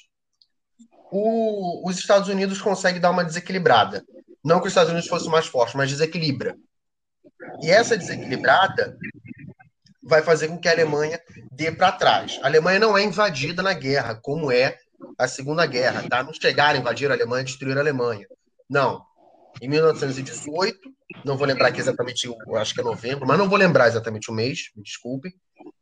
[1.11, 4.05] o, os Estados Unidos conseguem dar uma desequilibrada.
[4.45, 6.57] Não que os Estados Unidos fosse mais forte, mas desequilibra.
[7.63, 8.97] E essa desequilibrada
[10.05, 12.39] vai fazer com que a Alemanha dê para trás.
[12.43, 14.77] A Alemanha não é invadida na guerra, como é
[15.19, 16.23] a Segunda Guerra, tá?
[16.23, 18.27] Não chegaram a invadir a Alemanha, destruir a Alemanha.
[18.69, 19.03] Não.
[19.61, 20.79] Em 1918,
[21.25, 24.35] não vou lembrar aqui exatamente, acho que é novembro, mas não vou lembrar exatamente o
[24.35, 25.33] mês, me desculpe.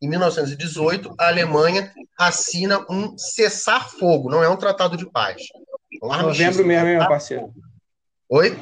[0.01, 5.43] Em 1918, a Alemanha assina um cessar-fogo, não é um tratado de paz.
[6.03, 7.53] Um novembro mesmo, meu parceiro.
[8.29, 8.59] Oi?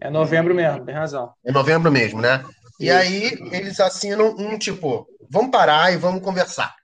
[0.00, 1.32] É novembro mesmo, tem razão.
[1.44, 2.44] É novembro mesmo, né?
[2.78, 6.74] E aí eles assinam um tipo, vamos parar e vamos conversar.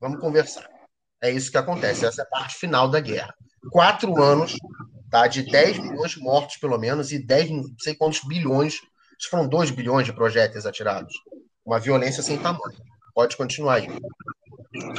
[0.00, 0.68] Vamos conversar.
[1.22, 3.34] É isso que acontece, essa é a parte final da guerra.
[3.70, 4.56] Quatro anos,
[5.10, 5.26] tá?
[5.26, 8.76] De 10 milhões mortos, pelo menos, e 10, não sei quantos bilhões,
[9.30, 11.14] foram 2 bilhões de projéteis atirados.
[11.64, 12.76] Uma violência sem tamanho.
[13.14, 13.88] Pode continuar aí.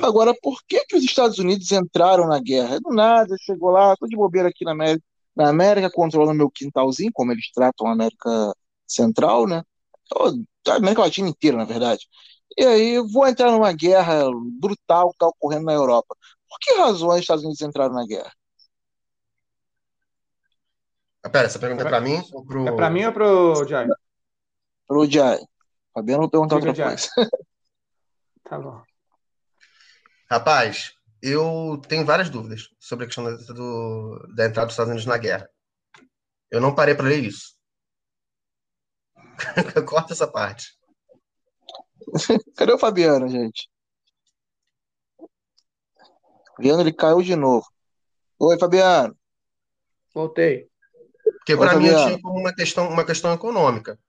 [0.02, 2.80] Agora, por que, que os Estados Unidos entraram na guerra?
[2.80, 5.04] Do nada, chegou lá, tô de bobeira aqui na América
[5.36, 8.56] na América, controlando meu quintalzinho, como eles tratam a América
[8.88, 9.64] Central, né?
[10.66, 12.08] Da América Latina inteira, na verdade.
[12.58, 14.24] E aí vou entrar numa guerra
[14.60, 16.16] brutal que está ocorrendo na Europa.
[16.50, 18.32] Por que razões os Estados Unidos entraram na guerra?
[21.24, 22.68] Ah, pera, essa pergunta é para mim ou pro...
[22.68, 23.88] É para mim ou pro Jai?
[24.88, 25.40] Pro Jai.
[25.94, 27.08] Fabiano vou perguntar outra coisa.
[28.48, 28.80] Tá bom.
[30.30, 35.08] Rapaz, eu tenho várias dúvidas sobre a questão da, do, da entrada dos Estados Unidos
[35.08, 35.50] na guerra.
[36.52, 37.55] Eu não parei para ler isso.
[39.88, 40.78] Corta essa parte.
[42.56, 43.70] Cadê o Fabiano, gente?
[46.56, 47.66] Fabiano, ele caiu de novo.
[48.40, 49.16] Oi, Fabiano.
[50.14, 50.70] Voltei.
[51.38, 54.00] Porque para mim eu tinha como uma questão, uma questão econômica.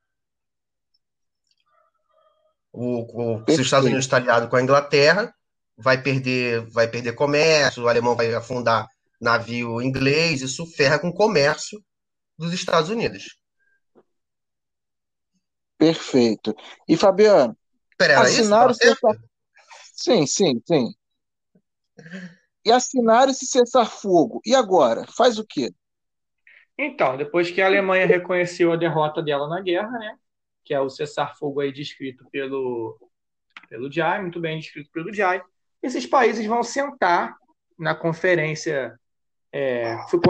[2.73, 5.35] O, o, se os Estados Unidos está aliado com a Inglaterra,
[5.77, 8.87] vai perder, vai perder comércio, o alemão vai afundar
[9.21, 11.83] navio inglês, isso ferra com o comércio
[12.39, 13.39] dos Estados Unidos.
[15.79, 16.55] Perfeito.
[16.89, 17.57] E Fabiano,
[17.99, 18.81] Pera, assinaram isso?
[18.81, 19.17] Cessar...
[19.93, 20.95] Sim, sim, sim.
[22.65, 24.41] E assinaram esse cessar-fogo.
[24.45, 25.05] E agora?
[25.17, 25.73] Faz o quê?
[26.79, 30.17] Então, depois que a Alemanha reconheceu a derrota dela na guerra, né?
[30.65, 32.99] Que é o cessar-fogo aí descrito pelo,
[33.69, 35.43] pelo Jai, muito bem descrito pelo Jai,
[35.83, 37.37] esses países vão sentar
[37.79, 38.99] na conferência,
[39.53, 40.21] é, foi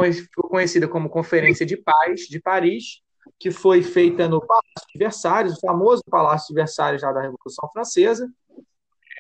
[0.49, 3.03] conhecida como Conferência de Paz de Paris,
[3.39, 7.69] que foi feita no Palácio de Versalhes, o famoso Palácio de Versalhes lá da Revolução
[7.73, 8.31] Francesa,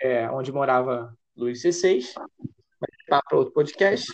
[0.03, 2.01] é, onde morava Luís XVI,
[2.81, 4.07] mas para outro podcast.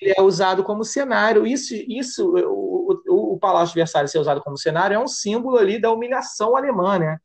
[0.00, 1.46] Ele é usado como cenário.
[1.46, 5.58] Isso, isso o, o, o Palácio de Versalhes ser usado como cenário é um símbolo
[5.58, 7.18] ali da humilhação alemã, né?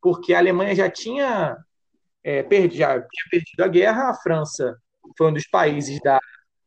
[0.00, 1.56] Porque a Alemanha já tinha,
[2.22, 4.78] é, perdi, já tinha perdido a guerra, a França
[5.18, 6.18] foi um dos países da,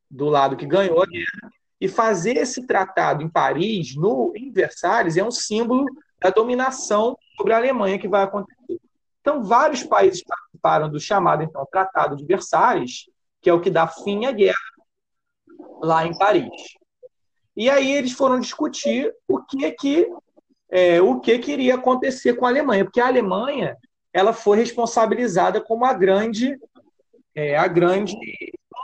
[0.10, 5.18] do lado que ganhou a guerra, e fazer esse tratado em Paris, no, em Versalhes,
[5.18, 5.86] é um símbolo
[6.20, 8.80] da dominação sobre a Alemanha que vai acontecer.
[9.22, 13.10] Então, vários países participaram do chamado então, Tratado de Versalhes,
[13.42, 14.56] que é o que dá fim à guerra
[15.82, 16.50] lá em Paris.
[17.56, 20.08] E aí eles foram discutir o que que
[20.70, 23.78] é, o que, que iria acontecer com a Alemanha, porque a Alemanha
[24.12, 26.58] ela foi responsabilizada como a grande
[27.34, 28.16] é, a grande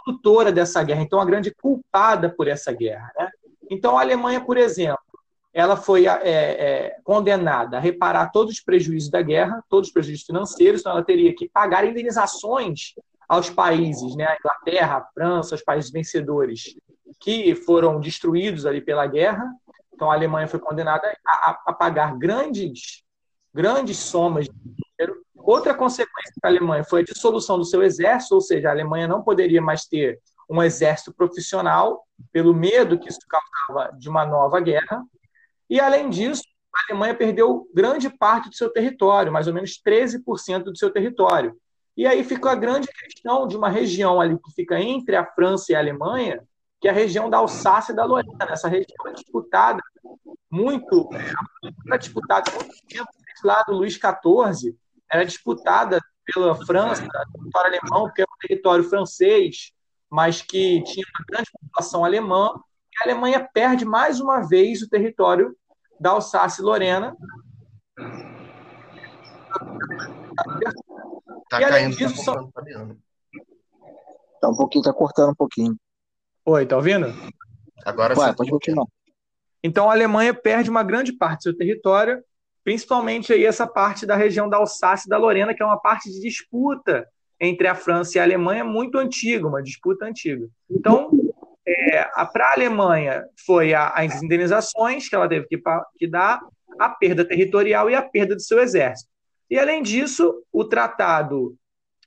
[0.03, 3.11] produtora dessa guerra, então a grande culpada por essa guerra.
[3.17, 3.29] Né?
[3.69, 4.99] Então a Alemanha, por exemplo,
[5.53, 10.25] ela foi é, é, condenada a reparar todos os prejuízos da guerra, todos os prejuízos
[10.25, 12.93] financeiros, então ela teria que pagar indenizações
[13.29, 16.75] aos países, né, a Inglaterra, a França, os países vencedores,
[17.19, 19.47] que foram destruídos ali pela guerra.
[19.93, 23.03] Então a Alemanha foi condenada a, a pagar grandes,
[23.53, 24.82] grandes somas de
[25.43, 29.21] Outra consequência da Alemanha foi a dissolução do seu exército, ou seja, a Alemanha não
[29.21, 35.03] poderia mais ter um exército profissional, pelo medo que isso causava de uma nova guerra.
[35.69, 40.63] E, além disso, a Alemanha perdeu grande parte do seu território, mais ou menos 13%
[40.63, 41.53] do seu território.
[41.95, 45.71] E aí fica a grande questão de uma região ali que fica entre a França
[45.71, 46.41] e a Alemanha,
[46.79, 48.47] que é a região da Alsácia e da Lorena.
[48.49, 49.81] Essa região é disputada
[50.49, 51.09] muito,
[51.91, 53.09] é disputada há muito tempo,
[53.43, 54.75] lá do Luís XIV,
[55.13, 59.71] era disputada pela França, território alemão, que é um território francês,
[60.09, 62.59] mas que tinha uma grande população alemã,
[62.91, 65.55] e a Alemanha perde mais uma vez o território
[65.99, 67.15] da Alsácia-Lorena.
[71.49, 72.51] Tá e além disso, tá são...
[74.41, 75.75] Tá um pouquinho, tá cortando um pouquinho.
[76.45, 77.07] Oi, tá ouvindo?
[77.85, 78.35] Agora Vai, sim.
[78.35, 78.85] pode continuar.
[79.63, 82.23] Então a Alemanha perde uma grande parte do seu território
[82.63, 86.09] principalmente aí essa parte da região da Alsácia e da Lorena, que é uma parte
[86.11, 87.07] de disputa
[87.39, 90.47] entre a França e a Alemanha muito antiga, uma disputa antiga.
[90.69, 91.11] Então,
[91.67, 95.61] é, para a Alemanha foi a, as indenizações que ela teve que,
[95.97, 96.41] que dar,
[96.79, 99.09] a perda territorial e a perda do seu exército.
[99.49, 101.55] E, além disso, o tratado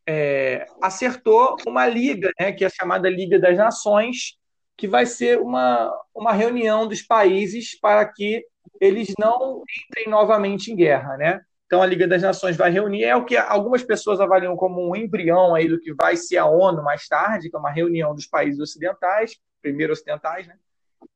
[0.06, 4.36] é, acertou uma liga, né, que é a chamada Liga das Nações,
[4.76, 8.44] que vai ser uma, uma reunião dos países para que
[8.80, 11.40] eles não entrem novamente em guerra, né?
[11.66, 14.94] Então a Liga das Nações vai reunir, é o que algumas pessoas avaliam como um
[14.94, 18.26] embrião aí do que vai ser a ONU mais tarde, que é uma reunião dos
[18.26, 20.55] países ocidentais, primeiro ocidentais, né?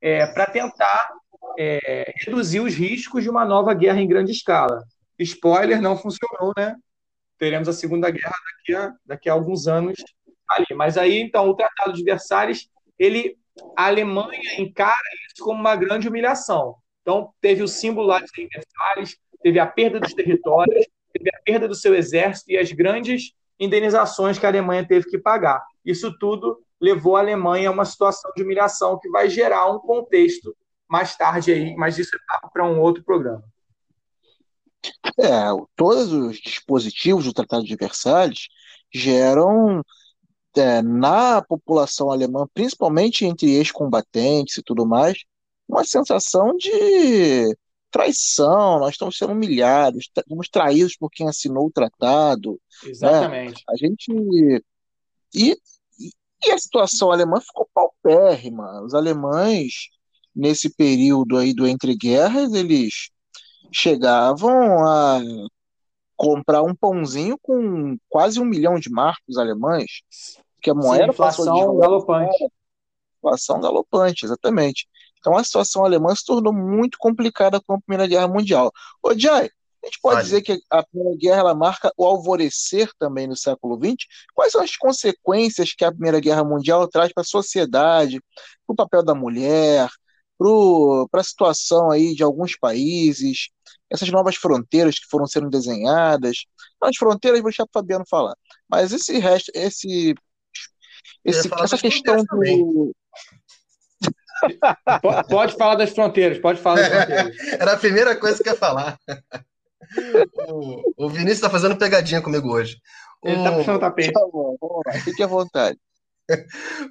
[0.01, 1.09] É, para tentar
[1.59, 4.83] é, reduzir os riscos de uma nova guerra em grande escala.
[5.19, 6.75] Spoiler, não funcionou, né?
[7.39, 10.03] Teremos a Segunda Guerra daqui a, daqui a alguns anos
[10.49, 10.67] ali.
[10.75, 12.69] Mas aí, então, o Tratado de Versalhes,
[12.99, 13.37] ele,
[13.77, 16.75] a Alemanha encara isso como uma grande humilhação.
[17.03, 21.67] Então, teve o símbolo lá de Versalhes, teve a perda dos territórios, teve a perda
[21.67, 25.63] do seu exército e as grandes indenizações que a Alemanha teve que pagar.
[25.85, 30.57] Isso tudo levou a Alemanha a uma situação de humilhação que vai gerar um contexto
[30.89, 33.45] mais tarde aí, mas isso é para um outro programa.
[35.19, 35.45] É,
[35.77, 38.49] todos os dispositivos do Tratado de Versalhes
[38.93, 39.83] geram
[40.57, 45.19] é, na população alemã, principalmente entre ex-combatentes e tudo mais,
[45.71, 47.57] uma sensação de
[47.91, 52.61] traição, nós estamos sendo humilhados, fomos traídos por quem assinou o tratado.
[52.83, 52.91] Né?
[52.91, 53.55] Exatamente.
[53.55, 53.65] Né?
[53.69, 54.65] A gente.
[55.35, 55.57] E,
[56.45, 58.83] e a situação alemã ficou paupérrima.
[58.83, 59.89] Os alemães,
[60.35, 63.11] nesse período aí do entre guerras, eles
[63.73, 65.21] chegavam a
[66.17, 70.03] comprar um pãozinho com quase um milhão de marcos alemães,
[70.61, 72.47] que a moeda Sim, inflação galopante.
[73.19, 74.89] Inflação galopante, exatamente.
[75.21, 78.73] Então a situação alemã se tornou muito complicada com a Primeira Guerra Mundial.
[79.03, 79.51] Ô, Jai,
[79.83, 84.07] a gente pode dizer que a Primeira Guerra marca o alvorecer também no século XX?
[84.35, 88.21] Quais são as consequências que a Primeira Guerra Mundial traz para a sociedade,
[88.67, 89.89] para o papel da mulher,
[91.11, 93.49] para a situação aí de alguns países,
[93.89, 96.45] essas novas fronteiras que foram sendo desenhadas?
[96.81, 98.37] As fronteiras, vou deixar para o Fabiano falar.
[98.69, 100.15] Mas esse resto, esse,
[101.25, 102.93] esse essa questão do,
[105.29, 107.37] Pode falar das fronteiras, pode falar das fronteiras.
[107.61, 108.99] Era a primeira coisa que eu ia falar.
[110.49, 112.77] O, o Vinícius está fazendo pegadinha comigo hoje.
[113.25, 114.13] Ele está puxando o tapete.
[114.13, 115.79] Tá bom, vamos lá, fique à vontade.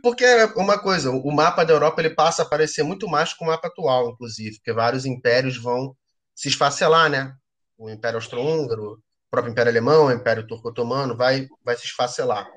[0.03, 3.45] Porque é uma coisa, o mapa da Europa ele passa a parecer muito mais com
[3.45, 5.95] o mapa atual, inclusive, porque vários impérios vão
[6.35, 7.33] se esfacelar, né?
[7.77, 8.99] O Império Austro-Húngaro, o
[9.31, 12.49] próprio Império Alemão, o Império Turco-Otomano, vai, vai se esfacelar.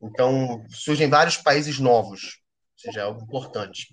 [0.00, 2.40] Então, surgem vários países novos,
[2.74, 3.88] ou seja, é algo importante.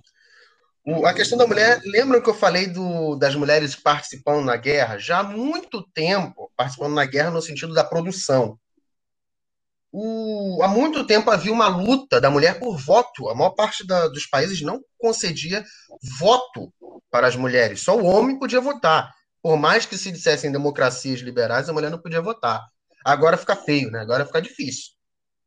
[1.03, 4.99] A questão da mulher, lembram que eu falei do, das mulheres participando na guerra?
[4.99, 8.59] Já há muito tempo participando na guerra no sentido da produção.
[9.91, 13.29] O, há muito tempo havia uma luta da mulher por voto.
[13.29, 15.65] A maior parte da, dos países não concedia
[16.19, 16.71] voto
[17.09, 17.81] para as mulheres.
[17.81, 19.11] Só o homem podia votar.
[19.41, 22.63] Por mais que se dissessem democracias liberais, a mulher não podia votar.
[23.03, 24.01] Agora fica feio, né?
[24.01, 24.91] Agora fica difícil.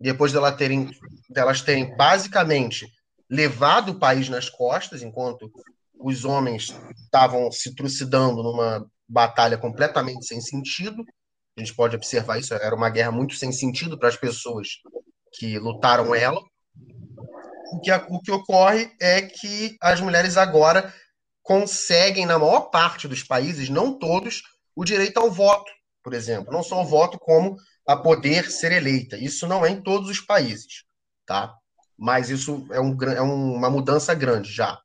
[0.00, 0.90] Depois delas terem,
[1.30, 2.88] delas terem basicamente
[3.30, 5.50] levado o país nas costas, enquanto
[5.98, 11.04] os homens estavam se trucidando numa batalha completamente sem sentido.
[11.56, 14.68] A gente pode observar isso, era uma guerra muito sem sentido para as pessoas
[15.32, 16.40] que lutaram ela.
[17.72, 20.92] O que, o que ocorre é que as mulheres agora
[21.42, 24.42] conseguem, na maior parte dos países, não todos,
[24.76, 25.70] o direito ao voto,
[26.02, 26.52] por exemplo.
[26.52, 27.56] Não só o voto, como
[27.86, 29.16] a poder ser eleita.
[29.16, 30.84] Isso não é em todos os países,
[31.26, 31.57] tá?
[31.98, 34.80] Mas isso é, um, é uma mudança grande já.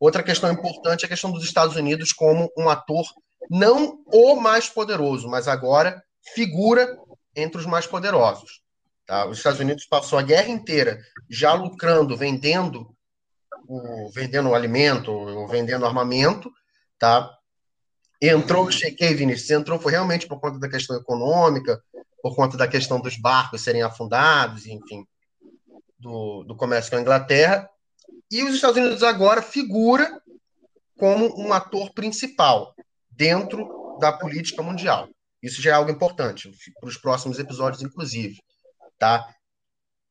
[0.00, 3.06] Outra questão importante é a questão dos Estados Unidos como um ator,
[3.48, 6.02] não o mais poderoso, mas agora
[6.34, 6.98] figura
[7.34, 8.62] entre os mais poderosos.
[9.06, 9.26] Tá?
[9.26, 11.00] Os Estados Unidos passou a guerra inteira
[11.30, 12.94] já lucrando, vendendo
[13.66, 16.50] o, vendendo alimento, ou vendendo armamento,
[16.98, 17.30] tá?
[18.20, 21.80] Entrou, chequei, Vinícius, entrou foi realmente por conta da questão econômica,
[22.20, 25.06] por conta da questão dos barcos serem afundados, enfim,
[25.98, 27.68] do, do comércio com a Inglaterra,
[28.30, 30.20] e os Estados Unidos agora figura
[30.98, 32.74] como um ator principal
[33.10, 35.08] dentro da política mundial.
[35.42, 38.38] Isso já é algo importante para os próximos episódios, inclusive.
[38.98, 39.26] Tá?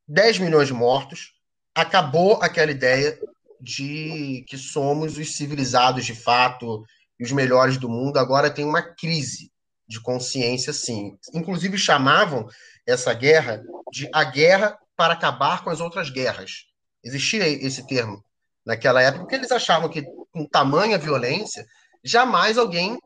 [0.07, 1.33] 10 milhões de mortos,
[1.75, 3.19] acabou aquela ideia
[3.59, 6.83] de que somos os civilizados de fato
[7.19, 8.17] e os melhores do mundo.
[8.17, 9.51] Agora tem uma crise
[9.87, 11.17] de consciência, sim.
[11.33, 12.47] Inclusive chamavam
[12.85, 13.61] essa guerra
[13.91, 16.65] de a guerra para acabar com as outras guerras.
[17.03, 18.21] Existia esse termo
[18.65, 21.65] naquela época, porque eles achavam que com tamanha violência,
[22.03, 22.99] jamais alguém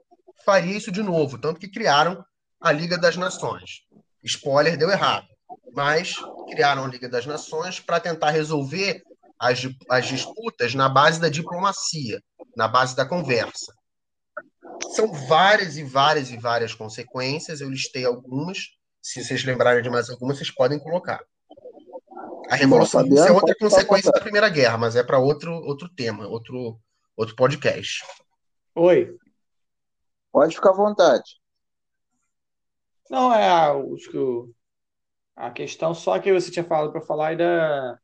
[0.43, 2.25] faria isso de novo, tanto que criaram
[2.59, 3.81] a Liga das Nações.
[4.23, 5.27] Spoiler, deu errado.
[5.73, 6.15] Mas
[6.49, 9.03] criaram a Liga das Nações para tentar resolver
[9.39, 12.21] as, as disputas na base da diplomacia,
[12.55, 13.73] na base da conversa.
[14.95, 18.57] São várias e várias e várias consequências, eu listei algumas.
[19.01, 21.19] Se vocês lembrarem de mais algumas, vocês podem colocar.
[22.51, 26.27] A Revolução Russa é outra consequência da Primeira Guerra, mas é para outro, outro tema,
[26.27, 26.77] outro,
[27.15, 28.03] outro podcast.
[28.75, 29.15] Oi.
[30.33, 31.39] Pode ficar à vontade.
[33.09, 33.73] Não, é a,
[35.37, 37.99] a questão só que você tinha falado para falar é da,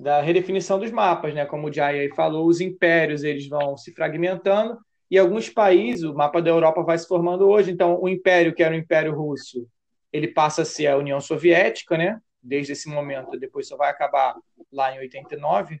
[0.00, 1.46] da redefinição dos mapas, né?
[1.46, 6.42] Como o Jay falou, os impérios eles vão se fragmentando e alguns países, o mapa
[6.42, 7.70] da Europa vai se formando hoje.
[7.70, 9.68] Então, o império que era o Império Russo,
[10.12, 12.20] ele passa a ser a União Soviética, né?
[12.42, 14.36] Desde esse momento, depois só vai acabar
[14.72, 15.80] lá em 89.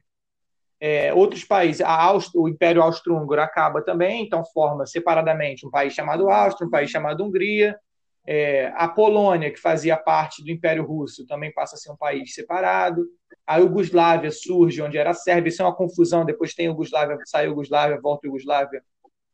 [0.82, 1.84] É, outros países,
[2.34, 7.22] o Império Austro-Húngaro acaba também, então forma separadamente um país chamado Áustria, um país chamado
[7.22, 7.78] Hungria.
[8.26, 12.32] É, a Polônia, que fazia parte do Império Russo, também passa a ser um país
[12.34, 13.06] separado.
[13.46, 16.24] A Iugoslávia surge onde era a Sérvia, isso é uma confusão.
[16.24, 18.82] Depois tem Iugoslávia, sai Iugoslávia, volta Iugoslávia.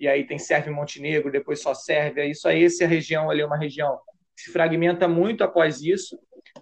[0.00, 2.24] e aí tem Sérvia e Montenegro, depois só Sérvia.
[2.24, 3.98] Isso aí, essa região ali é uma região
[4.36, 6.18] que se fragmenta muito após isso.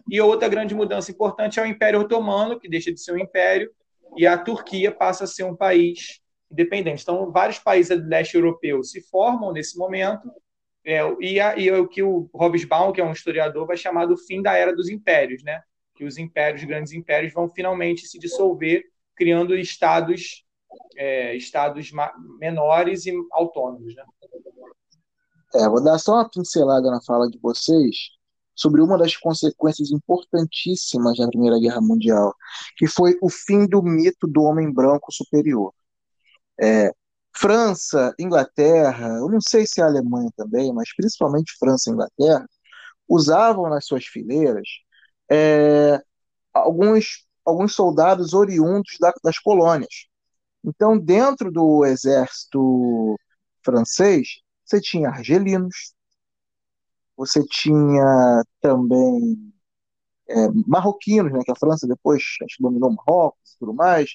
[0.09, 3.70] E outra grande mudança importante é o Império Otomano, que deixa de ser um império,
[4.16, 6.20] e a Turquia passa a ser um país
[6.51, 7.03] independente.
[7.03, 10.30] Então, vários países do leste europeu se formam nesse momento,
[10.84, 14.16] é, e, a, e o que o Hobsbawm, que é um historiador, vai chamar do
[14.16, 15.62] fim da era dos impérios, né?
[15.95, 18.84] que os impérios, os grandes impérios, vão finalmente se dissolver,
[19.16, 20.45] criando estados,
[20.97, 21.90] é, estados
[22.38, 23.95] menores e autônomos.
[23.95, 24.05] Né?
[25.55, 28.11] É, vou dar só uma pincelada na fala de vocês
[28.55, 32.34] sobre uma das consequências importantíssimas da Primeira Guerra Mundial,
[32.76, 35.72] que foi o fim do mito do homem branco superior.
[36.61, 36.92] É,
[37.36, 42.46] França, Inglaterra, eu não sei se a Alemanha também, mas principalmente França e Inglaterra,
[43.09, 44.66] usavam nas suas fileiras
[45.30, 46.00] é,
[46.52, 50.07] alguns, alguns soldados oriundos da, das colônias.
[50.64, 53.16] Então, dentro do exército
[53.62, 55.94] francês, você tinha argelinos,
[57.16, 59.52] você tinha também
[60.28, 64.10] é, marroquinos, né, que a França depois acho, dominou Marrocos e tudo mais.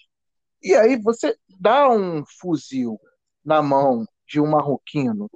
[0.62, 3.00] E aí você dá um fuzil
[3.44, 5.30] na mão de um marroquino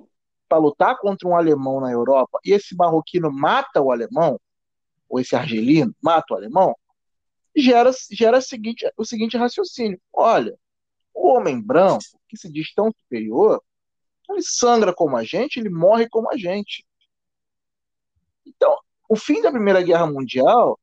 [0.48, 4.40] para lutar contra um alemão na Europa e esse marroquino mata o alemão,
[5.10, 6.76] ou esse argelino mata o alemão,
[7.56, 10.58] gera, gera seguinte, o seguinte raciocínio: olha,
[11.14, 13.62] o homem branco, que se diz tão superior,
[14.30, 16.86] ele sangra como a gente, ele morre como a gente.
[18.46, 18.78] Então,
[19.10, 20.80] o fim da Primeira Guerra Mundial,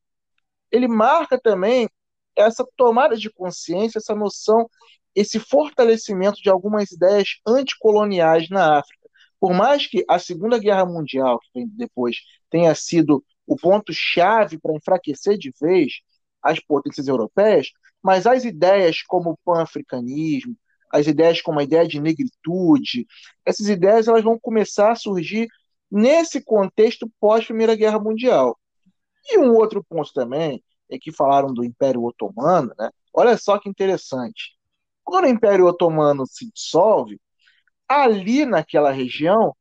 [0.71, 1.89] ele marca também
[2.35, 4.69] essa tomada de consciência, essa noção,
[5.13, 9.09] esse fortalecimento de algumas ideias anticoloniais na África.
[9.39, 12.17] Por mais que a Segunda Guerra Mundial, que vem depois,
[12.49, 15.99] tenha sido o ponto-chave para enfraquecer de vez
[16.41, 17.69] as potências europeias,
[18.01, 20.55] mas as ideias como o pan-africanismo,
[20.91, 23.07] as ideias como a ideia de negritude,
[23.45, 25.47] essas ideias elas vão começar a surgir
[25.91, 28.57] nesse contexto pós-Primeira Guerra Mundial.
[29.25, 32.89] E um outro ponto também é que falaram do Império Otomano, né?
[33.13, 34.57] Olha só que interessante.
[35.03, 37.19] Quando o Império Otomano se dissolve,
[37.87, 39.55] ali naquela região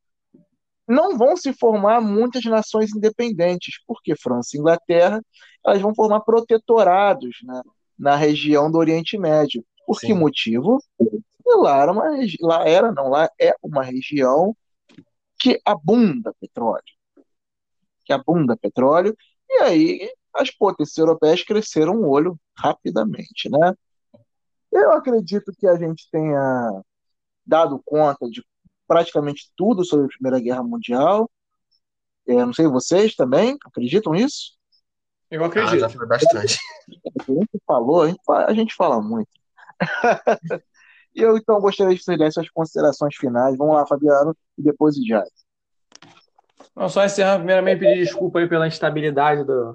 [0.87, 5.21] não vão se formar muitas nações independentes, porque França e Inglaterra
[5.65, 7.63] elas vão formar protetorados né,
[7.99, 9.65] na região do Oriente Médio.
[9.87, 10.09] Por Sim.
[10.09, 10.83] que motivo?
[11.47, 12.05] Lá era, uma,
[12.41, 14.57] lá era, não, lá é uma região
[15.41, 16.85] que abunda petróleo.
[18.05, 19.17] Que abunda petróleo,
[19.49, 23.75] e aí as potências europeias cresceram o olho rapidamente, né?
[24.71, 26.83] Eu acredito que a gente tenha
[27.45, 28.45] dado conta de
[28.87, 31.29] praticamente tudo sobre a Primeira Guerra Mundial.
[32.29, 34.57] É, não sei vocês também acreditam nisso?
[35.31, 35.75] Eu acredito.
[35.75, 36.59] Ah, já foi bastante.
[37.19, 39.31] A gente falou, a gente, a gente fala muito.
[41.15, 43.57] E eu então gostaria de fazer essas considerações finais.
[43.57, 45.31] Vamos lá, Fabiano, e depois o Jazz.
[46.75, 49.73] Não, só encerrando, primeiramente pedir desculpa aí pela instabilidade do,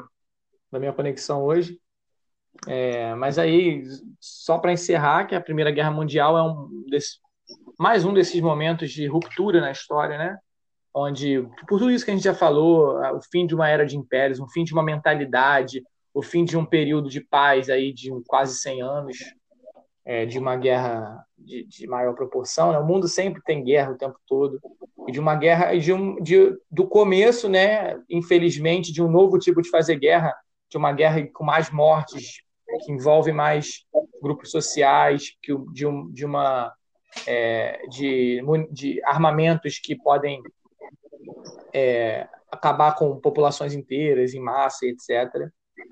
[0.72, 1.80] da minha conexão hoje.
[2.68, 3.84] É, mas aí,
[4.20, 7.18] só para encerrar, que a Primeira Guerra Mundial é um desse,
[7.78, 10.38] mais um desses momentos de ruptura na história, né?
[10.94, 13.98] Onde, por tudo isso que a gente já falou, o fim de uma era de
[13.98, 15.84] impérios, o fim de uma mentalidade,
[16.14, 19.18] o fim de um período de paz aí de quase 100 anos,
[20.06, 22.72] é, de uma guerra de, de, maior proporção.
[22.72, 22.78] Né?
[22.78, 24.60] O mundo sempre tem guerra o tempo todo.
[25.08, 29.62] E de uma guerra, de um, de, do começo, né, infelizmente, de um novo tipo
[29.62, 30.34] de fazer guerra,
[30.70, 32.42] de uma guerra com mais mortes,
[32.86, 33.86] que envolve mais
[34.22, 36.74] grupos sociais, que, de, um, de uma
[37.28, 38.42] é, de,
[38.72, 40.42] de armamentos que podem
[41.74, 45.50] é, acabar com populações inteiras em massa, etc.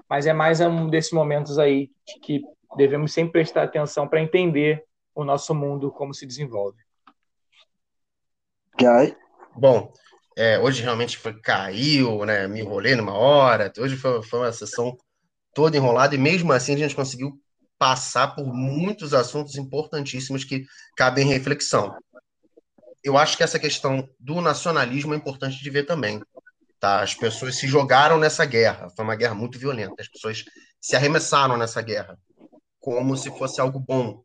[0.10, 1.90] Mas é mais um desses momentos aí
[2.24, 2.42] que
[2.76, 4.84] devemos sempre prestar atenção para entender
[5.16, 6.78] o nosso mundo como se desenvolve.
[8.78, 9.16] Guy?
[9.56, 9.94] Bom,
[10.36, 12.48] é, hoje realmente foi, caiu, né?
[12.48, 13.72] Me enrolei numa hora.
[13.78, 14.98] Hoje foi, foi uma sessão
[15.54, 17.40] toda enrolada e mesmo assim a gente conseguiu
[17.78, 20.66] passar por muitos assuntos importantíssimos que
[20.96, 21.96] cabem reflexão.
[23.04, 26.22] Eu acho que essa questão do nacionalismo é importante de ver também.
[26.80, 27.02] Tá?
[27.02, 28.90] As pessoas se jogaram nessa guerra.
[28.96, 29.96] Foi uma guerra muito violenta.
[30.00, 30.46] As pessoas
[30.82, 32.18] se arremessaram nessa guerra
[32.84, 34.22] como se fosse algo bom.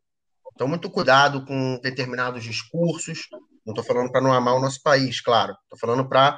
[0.53, 3.29] Então, muito cuidado com determinados discursos.
[3.65, 5.55] Não estou falando para não amar o nosso país, claro.
[5.63, 6.37] Estou falando para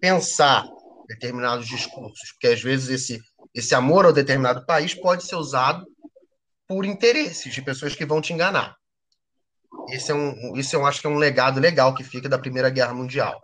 [0.00, 0.66] pensar
[1.06, 3.22] determinados discursos, porque às vezes esse,
[3.54, 5.86] esse amor ao determinado país pode ser usado
[6.66, 8.74] por interesses de pessoas que vão te enganar.
[9.88, 12.70] Esse é um, isso eu acho que é um legado legal que fica da Primeira
[12.70, 13.40] Guerra Mundial.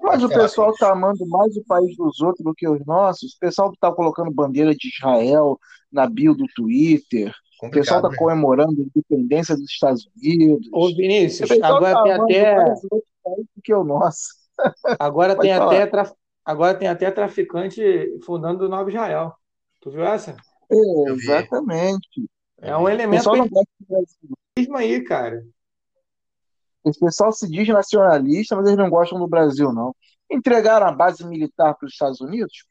[0.00, 3.32] Mas o pessoal está amando mais o país dos outros do que os nossos.
[3.32, 5.58] O pessoal está colocando bandeira de Israel
[5.92, 7.32] na bio do Twitter.
[7.62, 10.68] O pessoal está comemorando a independência dos Estados Unidos.
[10.72, 12.74] Ô, Vinícius, agora tá tem até.
[13.62, 14.42] Que é o nosso.
[14.98, 16.12] Agora tem, até tra...
[16.44, 17.82] agora tem até traficante
[18.24, 19.32] fundando o Novo Israel.
[19.80, 20.36] Tu viu essa?
[20.70, 22.28] É, exatamente.
[22.60, 23.30] É um elemento
[24.56, 25.44] que aí, cara.
[26.84, 29.94] Esse pessoal se diz nacionalista, mas eles não gostam do Brasil, não.
[30.30, 32.64] Entregaram a base militar para os Estados Unidos,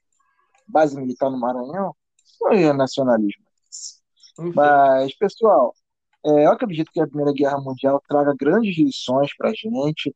[0.68, 1.96] base militar no Maranhão,
[2.42, 3.44] não é nacionalismo.
[4.40, 4.52] Enfim.
[4.56, 5.74] Mas, pessoal,
[6.26, 10.16] é, eu acredito que a Primeira Guerra Mundial traga grandes lições para a gente,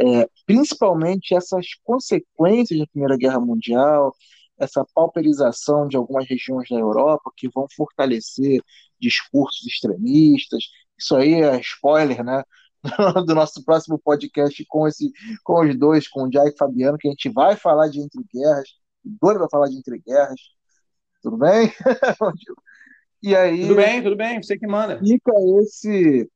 [0.00, 4.14] é, principalmente essas consequências da Primeira Guerra Mundial,
[4.58, 8.62] essa pauperização de algumas regiões da Europa que vão fortalecer
[9.00, 10.64] discursos extremistas.
[10.98, 12.42] Isso aí é spoiler, né?
[13.26, 15.12] do nosso próximo podcast com esse
[15.44, 18.22] com os dois, com o Jai e Fabiano, que a gente vai falar de entre
[18.32, 18.68] guerras.
[19.04, 20.40] O vai falar de entre guerras.
[21.22, 21.72] Tudo bem?
[23.22, 24.98] e aí Tudo bem, tudo bem, você que manda.
[24.98, 26.30] Fica esse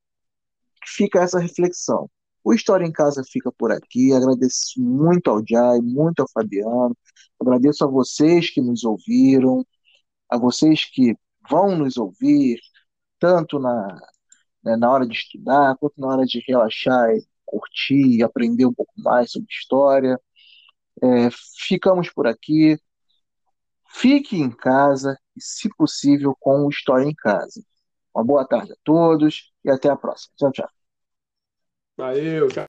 [0.86, 2.10] fica essa reflexão.
[2.44, 4.12] O História em Casa fica por aqui.
[4.12, 6.96] Agradeço muito ao Jai, muito ao Fabiano.
[7.40, 9.64] Agradeço a vocês que nos ouviram,
[10.28, 11.16] a vocês que
[11.48, 12.60] vão nos ouvir,
[13.18, 13.98] tanto na,
[14.62, 18.92] né, na hora de estudar, quanto na hora de relaxar e curtir, aprender um pouco
[18.98, 20.20] mais sobre história.
[21.02, 21.30] É,
[21.66, 22.78] ficamos por aqui.
[23.94, 27.62] Fique em casa e, se possível, com o História em Casa.
[28.14, 30.34] Uma boa tarde a todos e até a próxima.
[30.36, 30.68] Tchau, tchau.
[31.96, 32.62] Valeu, tchau.